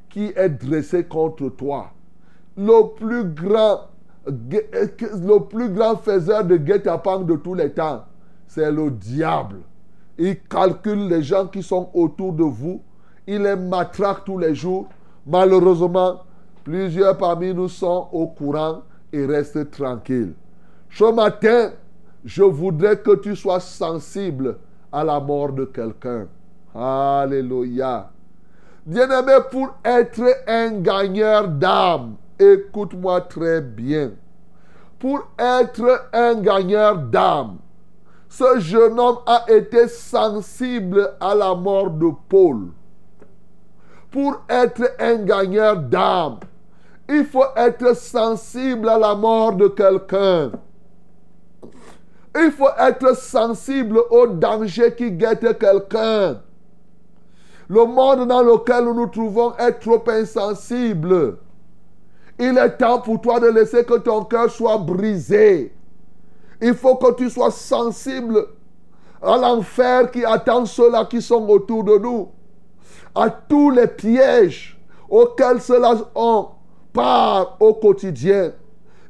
qui 0.10 0.34
est 0.36 0.50
dressé 0.50 1.06
contre 1.06 1.48
toi. 1.48 1.92
Le 2.58 2.94
plus 2.96 3.24
grand, 3.24 3.88
le 4.28 5.38
plus 5.38 5.70
grand 5.70 5.96
faiseur 5.96 6.44
de 6.44 6.58
guet-apens 6.58 7.22
de 7.22 7.38
tous 7.38 7.54
les 7.54 7.72
temps, 7.72 8.04
c'est 8.46 8.70
le 8.70 8.92
diable. 8.92 9.60
Il 10.18 10.38
calcule 10.42 11.08
les 11.08 11.24
gens 11.24 11.48
qui 11.48 11.64
sont 11.64 11.90
autour 11.94 12.34
de 12.34 12.44
vous. 12.44 12.82
Il 13.26 13.44
les 13.44 13.56
matraque 13.56 14.26
tous 14.26 14.38
les 14.38 14.54
jours. 14.54 14.90
Malheureusement, 15.26 16.24
plusieurs 16.66 17.18
parmi 17.18 17.54
nous 17.54 17.70
sont 17.70 18.10
au 18.12 18.28
courant 18.28 18.82
et 19.14 19.26
restent 19.26 19.72
tranquilles. 19.72 20.34
Ce 20.90 21.10
matin, 21.10 21.72
je 22.26 22.44
voudrais 22.44 23.00
que 23.00 23.16
tu 23.16 23.34
sois 23.38 23.62
sensible 23.62 24.58
à 24.92 25.06
la 25.06 25.22
mort 25.22 25.54
de 25.54 25.64
quelqu'un. 25.64 26.28
Alléluia. 26.76 28.10
Bien-aimé, 28.86 29.38
pour 29.52 29.76
être 29.84 30.24
un 30.48 30.80
gagneur 30.80 31.48
d'âme, 31.48 32.16
écoute-moi 32.40 33.22
très 33.22 33.62
bien. 33.62 34.12
Pour 35.00 35.28
être 35.38 36.08
un 36.14 36.36
gagneur 36.36 36.98
d'âme, 36.98 37.58
ce 38.28 38.60
jeune 38.60 39.00
homme 39.00 39.20
a 39.26 39.46
été 39.48 39.88
sensible 39.88 41.14
à 41.20 41.34
la 41.34 41.56
mort 41.56 41.90
de 41.90 42.10
Paul. 42.28 42.68
Pour 44.12 44.42
être 44.50 44.96
un 45.00 45.16
gagneur 45.18 45.78
d'âme, 45.78 46.40
il 47.08 47.26
faut 47.26 47.46
être 47.56 47.96
sensible 47.96 48.88
à 48.88 49.00
la 49.00 49.16
mort 49.16 49.54
de 49.54 49.68
quelqu'un. 49.68 50.52
Il 52.36 52.52
faut 52.52 52.70
être 52.78 53.16
sensible 53.18 54.00
au 54.12 54.28
danger 54.28 54.94
qui 54.96 55.12
guette 55.12 55.58
quelqu'un. 55.58 56.40
Le 57.70 57.86
monde 57.86 58.28
dans 58.28 58.42
lequel 58.42 58.86
nous 58.86 58.96
nous 58.96 59.08
trouvons 59.08 59.56
est 59.58 59.74
trop 59.74 60.04
insensible. 60.08 61.38
Il 62.40 62.58
est 62.58 62.78
temps 62.78 63.00
pour 63.00 63.22
toi 63.22 63.40
de 63.40 63.48
laisser 63.48 63.86
que 63.86 64.00
ton 64.00 64.24
cœur 64.24 64.50
soit 64.50 64.80
brisé. 64.80 65.72
Il 66.62 66.74
faut 66.74 66.96
que 66.96 67.14
tu 67.14 67.30
sois 67.30 67.52
sensible 67.52 68.48
à 69.22 69.38
l'enfer 69.38 70.10
qui 70.10 70.26
attend 70.26 70.66
ceux-là 70.66 71.06
qui 71.06 71.22
sont 71.22 71.48
autour 71.48 71.84
de 71.84 71.98
nous. 72.00 72.30
À 73.14 73.30
tous 73.30 73.70
les 73.70 73.88
pièges 73.88 74.80
auxquels 75.08 75.62
ceux-là 75.62 75.96
ont 76.16 76.48
part 76.92 77.58
au 77.60 77.76
quotidien. 77.76 78.52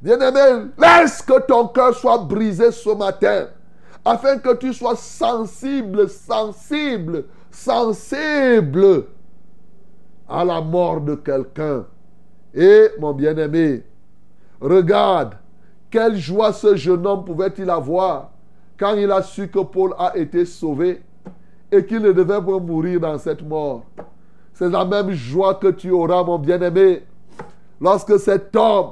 Bien-aimé, 0.02 0.72
laisse 0.78 1.22
que 1.22 1.40
ton 1.42 1.68
cœur 1.68 1.94
soit 1.94 2.18
brisé 2.18 2.72
ce 2.72 2.90
matin, 2.90 3.48
afin 4.04 4.38
que 4.38 4.56
tu 4.56 4.74
sois 4.74 4.96
sensible, 4.96 6.10
sensible, 6.10 7.26
sensible 7.52 9.06
à 10.28 10.44
la 10.46 10.62
mort 10.62 11.02
de 11.02 11.16
quelqu'un. 11.16 11.86
Et 12.54 12.90
mon 13.00 13.14
bien-aimé, 13.14 13.84
regarde, 14.62 15.36
quelle 15.90 16.18
joie 16.18 16.54
ce 16.54 16.76
jeune 16.76 17.06
homme 17.06 17.26
pouvait-il 17.26 17.70
avoir 17.70 18.32
quand 18.80 18.94
il 18.94 19.12
a 19.12 19.22
su 19.22 19.48
que 19.50 19.60
Paul 19.60 19.94
a 19.98 20.16
été 20.16 20.46
sauvé 20.46 21.02
et 21.72 21.86
qu'il 21.86 22.02
ne 22.02 22.12
devait 22.12 22.42
pas 22.42 22.60
mourir 22.60 23.00
dans 23.00 23.18
cette 23.18 23.42
mort. 23.42 23.84
c'est 24.54 24.70
la 24.70 24.86
même 24.86 25.12
joie 25.12 25.56
que 25.56 25.68
tu 25.68 25.92
auras, 25.92 26.24
mon 26.24 26.40
bien-aimé. 26.40 27.04
Lorsque 27.80 28.20
cet 28.20 28.56
homme 28.56 28.92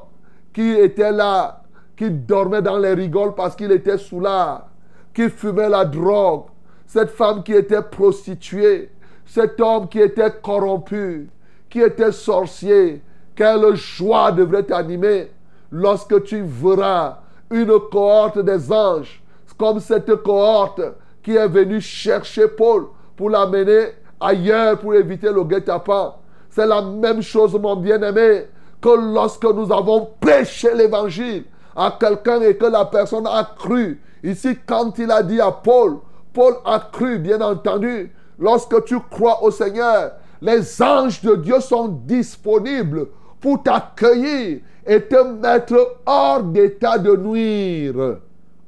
qui 0.54 0.72
était 0.72 1.12
là, 1.12 1.64
qui 1.96 2.10
dormait 2.12 2.62
dans 2.62 2.78
les 2.78 2.94
rigoles 2.94 3.36
parce 3.36 3.56
qu'il 3.56 3.72
était 3.72 3.98
sous 3.98 4.20
l'art, 4.20 4.70
qui 5.14 5.30
fumait 5.30 5.70
la 5.70 5.84
drogue, 5.84 6.46
cette 6.88 7.12
femme 7.12 7.44
qui 7.44 7.54
était 7.54 7.82
prostituée, 7.82 8.90
cet 9.26 9.60
homme 9.60 9.88
qui 9.90 10.00
était 10.00 10.32
corrompu, 10.42 11.30
qui 11.70 11.82
était 11.82 12.14
sorcier, 12.14 13.04
quelle 13.36 13.76
joie 13.76 14.32
devrait 14.32 14.64
t'animer 14.64 15.30
lorsque 15.72 16.24
tu 16.24 16.42
verras 16.42 17.20
une 17.52 17.78
cohorte 17.92 18.40
des 18.40 18.72
anges, 18.72 19.22
comme 19.58 19.80
cette 19.80 20.16
cohorte 20.24 20.82
qui 21.22 21.36
est 21.36 21.48
venue 21.48 21.82
chercher 21.82 22.48
Paul 22.48 22.88
pour 23.16 23.30
l'amener 23.30 23.90
ailleurs 24.20 24.80
pour 24.80 24.96
éviter 24.96 25.32
le 25.32 25.44
guet-apens. 25.44 26.16
C'est 26.50 26.66
la 26.66 26.82
même 26.82 27.22
chose, 27.22 27.54
mon 27.60 27.76
bien-aimé, 27.76 28.46
que 28.82 29.14
lorsque 29.14 29.44
nous 29.44 29.72
avons 29.72 30.10
prêché 30.20 30.74
l'évangile 30.74 31.46
à 31.76 31.96
quelqu'un 32.00 32.42
et 32.42 32.56
que 32.56 32.66
la 32.66 32.86
personne 32.86 33.28
a 33.28 33.44
cru. 33.58 34.02
Ici, 34.24 34.58
quand 34.66 34.98
il 34.98 35.12
a 35.12 35.22
dit 35.22 35.42
à 35.42 35.52
Paul, 35.52 35.98
Paul 36.38 36.58
a 36.66 36.80
cru, 36.80 37.18
bien 37.18 37.42
entendu. 37.42 38.14
Lorsque 38.38 38.86
tu 38.86 39.00
crois 39.10 39.44
au 39.44 39.50
Seigneur, 39.50 40.12
les 40.40 40.80
anges 40.84 41.20
de 41.24 41.36
Dieu 41.36 41.60
sont 41.60 41.88
disponibles 41.88 43.08
pour 43.42 43.64
t'accueillir 43.64 44.60
et 44.86 45.02
te 45.02 45.24
mettre 45.34 45.98
hors 46.06 46.44
d'état 46.44 47.00
de 47.00 47.16
nuire. 47.18 48.20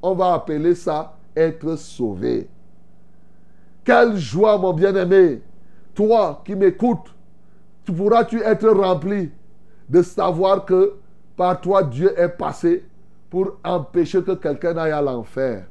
On 0.02 0.14
va 0.14 0.34
appeler 0.34 0.74
ça 0.74 1.16
être 1.36 1.76
sauvé. 1.76 2.48
Quelle 3.84 4.16
joie, 4.16 4.58
mon 4.58 4.72
bien-aimé. 4.72 5.40
Toi 5.94 6.42
qui 6.44 6.56
m'écoutes, 6.56 7.14
tu 7.84 7.92
pourras-tu 7.92 8.42
être 8.42 8.68
rempli 8.68 9.30
de 9.88 10.02
savoir 10.02 10.64
que 10.64 10.94
par 11.36 11.60
toi 11.60 11.84
Dieu 11.84 12.18
est 12.18 12.30
passé 12.30 12.84
pour 13.30 13.58
empêcher 13.62 14.24
que 14.24 14.32
quelqu'un 14.32 14.76
aille 14.76 14.90
à 14.90 15.00
l'enfer? 15.00 15.66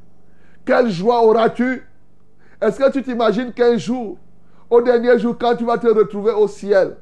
Quelle 0.64 0.90
joie 0.90 1.26
auras-tu 1.26 1.84
Est-ce 2.62 2.78
que 2.78 2.92
tu 2.92 3.02
t'imagines 3.04 3.54
qu'un 3.54 3.78
jour, 3.78 4.18
au 4.70 4.82
dernier 4.82 5.18
jour, 5.18 5.36
quand 5.40 5.56
tu 5.56 5.66
vas 5.66 5.78
te 5.78 5.88
retrouver 5.88 6.32
au 6.32 6.48
ciel, 6.48 6.98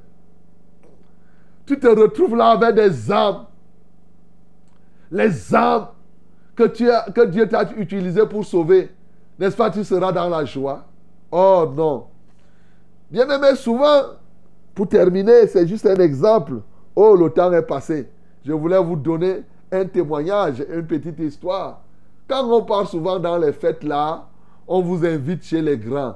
tu 1.65 1.80
te 1.80 1.88
retrouves 1.88 2.36
là 2.36 2.52
avec 2.52 2.76
des 2.76 3.12
âmes. 3.12 3.46
Les 5.12 5.54
âmes 5.56 5.88
que, 6.56 7.26
Dieu 7.26 7.48
t'a 7.48 7.70
utilisées 7.76 8.26
pour 8.26 8.46
sauver. 8.46 8.89
N'est-ce 9.38 9.56
pas, 9.56 9.70
tu 9.70 9.84
seras 9.84 10.12
dans 10.12 10.30
la 10.30 10.46
joie 10.46 10.86
Oh 11.32 11.72
non. 11.76 12.06
Bien 13.12 13.30
aimé, 13.30 13.56
souvent, 13.56 14.02
pour 14.74 14.88
terminer, 14.88 15.48
c'est 15.48 15.67
juste 15.67 15.86
un 15.86 15.96
exemple. 15.96 16.62
Oh, 16.96 17.15
le 17.15 17.30
temps 17.30 17.52
est 17.52 17.62
passé. 17.62 18.10
Je 18.46 18.54
voulais 18.54 18.82
vous 18.82 18.96
donner 18.96 19.43
un 19.72 19.86
témoignage, 19.86 20.63
une 20.72 20.86
petite 20.86 21.20
histoire. 21.20 21.82
Quand 22.28 22.50
on 22.50 22.63
part 22.63 22.88
souvent 22.88 23.20
dans 23.20 23.38
les 23.38 23.52
fêtes 23.52 23.84
là, 23.84 24.28
on 24.67 24.82
vous 24.82 25.06
invite 25.06 25.43
chez 25.43 25.62
les 25.62 25.77
grands. 25.77 26.15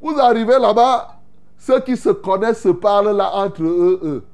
Vous 0.00 0.18
arrivez 0.18 0.58
là-bas, 0.58 1.16
ceux 1.58 1.80
qui 1.80 1.96
se 1.96 2.08
connaissent 2.08 2.62
se 2.62 2.70
parlent 2.70 3.16
là 3.16 3.30
entre 3.34 3.62
eux. 3.62 4.24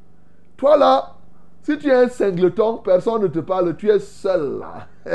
Toi 0.56 0.76
là, 0.76 1.14
si 1.62 1.76
tu 1.78 1.88
es 1.88 1.94
un 1.94 2.08
singleton, 2.08 2.80
personne 2.84 3.22
ne 3.22 3.26
te 3.26 3.40
parle, 3.40 3.76
tu 3.76 3.90
es 3.90 3.98
seul 3.98 4.60
là. 4.60 4.86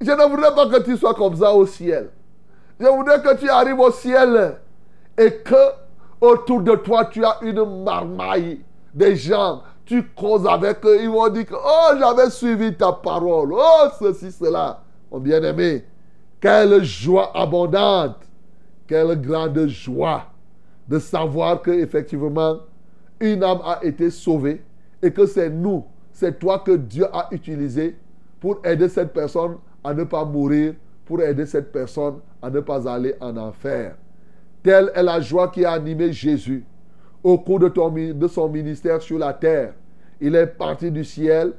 Je 0.00 0.10
ne 0.10 0.28
voudrais 0.28 0.54
pas 0.54 0.66
que 0.66 0.82
tu 0.82 0.96
sois 0.96 1.14
comme 1.14 1.36
ça 1.36 1.54
au 1.54 1.64
ciel. 1.64 2.10
Je 2.78 2.86
voudrais 2.86 3.22
que 3.22 3.36
tu 3.36 3.48
arrives 3.48 3.78
au 3.78 3.92
ciel 3.92 4.58
et 5.16 5.30
que 5.38 5.54
autour 6.20 6.60
de 6.60 6.74
toi, 6.76 7.04
tu 7.06 7.24
as 7.24 7.38
une 7.42 7.84
marmaille 7.84 8.60
des 8.92 9.16
gens. 9.16 9.62
Tu 9.84 10.02
causes 10.08 10.46
avec 10.46 10.84
eux. 10.84 11.02
Ils 11.02 11.08
vont 11.08 11.28
dire 11.28 11.46
que, 11.46 11.54
oh, 11.54 11.96
j'avais 11.98 12.30
suivi 12.30 12.74
ta 12.74 12.92
parole. 12.92 13.52
Oh, 13.52 13.88
ceci, 13.98 14.32
cela. 14.32 14.80
Mon 15.10 15.18
bien-aimé, 15.18 15.84
quelle 16.42 16.82
joie 16.82 17.30
abondante. 17.34 18.28
Quelle 18.88 19.18
grande 19.18 19.68
joie 19.68 20.26
de 20.88 20.98
savoir 20.98 21.62
que 21.62 21.70
effectivement 21.70 22.58
une 23.20 23.44
âme 23.44 23.60
a 23.64 23.78
été 23.84 24.10
sauvée 24.10 24.60
et 25.00 25.12
que 25.12 25.24
c'est 25.24 25.48
nous, 25.48 25.84
c'est 26.12 26.38
toi 26.38 26.58
que 26.58 26.72
Dieu 26.72 27.06
a 27.12 27.28
utilisé 27.30 27.96
pour 28.40 28.60
aider 28.66 28.88
cette 28.88 29.12
personne 29.12 29.56
à 29.84 29.94
ne 29.94 30.02
pas 30.02 30.24
mourir, 30.24 30.74
pour 31.06 31.22
aider 31.22 31.46
cette 31.46 31.70
personne 31.70 32.16
à 32.42 32.50
ne 32.50 32.58
pas 32.58 32.92
aller 32.92 33.14
en 33.20 33.36
enfer. 33.36 33.94
Telle 34.62 34.90
est 34.94 35.02
la 35.02 35.20
joie 35.20 35.48
qui 35.48 35.64
a 35.64 35.72
animé 35.72 36.12
Jésus 36.12 36.64
au 37.22 37.38
cours 37.38 37.60
de, 37.60 38.12
de 38.12 38.28
son 38.28 38.48
ministère 38.48 39.00
sur 39.00 39.18
la 39.18 39.32
terre. 39.32 39.74
Il 40.20 40.34
est 40.34 40.48
parti 40.48 40.90
du 40.90 41.04
ciel, 41.04 41.52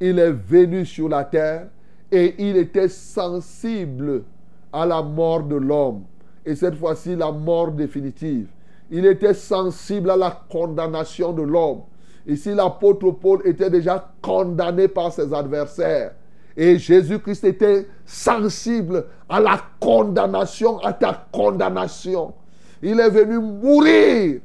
il 0.00 0.18
est 0.18 0.32
venu 0.32 0.86
sur 0.86 1.10
la 1.10 1.24
terre 1.24 1.66
et 2.12 2.34
il 2.38 2.56
était 2.56 2.88
sensible 2.88 4.24
à 4.72 4.86
la 4.86 5.02
mort 5.02 5.44
de 5.44 5.56
l'homme. 5.56 6.04
Et 6.44 6.54
cette 6.54 6.76
fois-ci, 6.76 7.16
la 7.16 7.30
mort 7.30 7.70
définitive. 7.70 8.48
Il 8.90 9.06
était 9.06 9.34
sensible 9.34 10.10
à 10.10 10.16
la 10.16 10.30
condamnation 10.48 11.32
de 11.32 11.42
l'homme. 11.42 11.82
Ici, 12.26 12.52
l'apôtre 12.54 13.10
Paul 13.12 13.40
était 13.44 13.70
déjà 13.70 14.12
condamné 14.20 14.88
par 14.88 15.12
ses 15.12 15.32
adversaires. 15.32 16.12
Et 16.56 16.76
Jésus-Christ 16.78 17.44
était 17.44 17.86
sensible 18.04 19.06
à 19.28 19.40
la 19.40 19.60
condamnation, 19.78 20.78
à 20.80 20.92
ta 20.92 21.26
condamnation. 21.32 22.34
Il 22.82 22.98
est 22.98 23.10
venu 23.10 23.38
mourir 23.38 24.40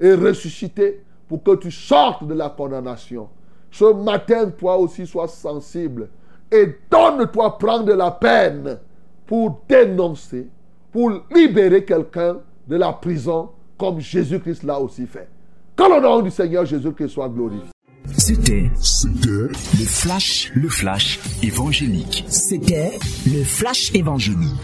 et 0.00 0.14
ressusciter 0.14 1.02
pour 1.28 1.42
que 1.42 1.56
tu 1.56 1.70
sortes 1.70 2.26
de 2.26 2.34
la 2.34 2.48
condamnation. 2.48 3.28
Ce 3.70 3.84
matin, 3.92 4.50
toi 4.50 4.78
aussi, 4.78 5.06
sois 5.06 5.28
sensible 5.28 6.08
et 6.52 6.66
donne-toi 6.90 7.58
prendre 7.58 7.84
de 7.84 7.92
la 7.92 8.10
peine 8.10 8.78
pour 9.26 9.62
dénoncer, 9.68 10.48
pour 10.92 11.12
libérer 11.34 11.84
quelqu'un 11.84 12.38
de 12.66 12.76
la 12.76 12.92
prison 12.92 13.50
comme 13.78 14.00
Jésus-Christ 14.00 14.62
l'a 14.64 14.78
aussi 14.78 15.06
fait. 15.06 15.28
Que 15.76 15.84
le 15.84 16.00
nom 16.00 16.20
du 16.20 16.30
Seigneur 16.30 16.66
Jésus-Christ 16.66 17.08
soit 17.08 17.28
glorifié. 17.28 17.70
C'était 18.16 18.70
C'était 18.80 19.48
le 19.78 19.84
flash, 19.86 20.50
le 20.54 20.68
flash 20.68 21.20
évangélique. 21.42 22.24
C'était 22.28 22.98
le 23.26 23.44
flash 23.44 23.94
évangélique. 23.94 24.58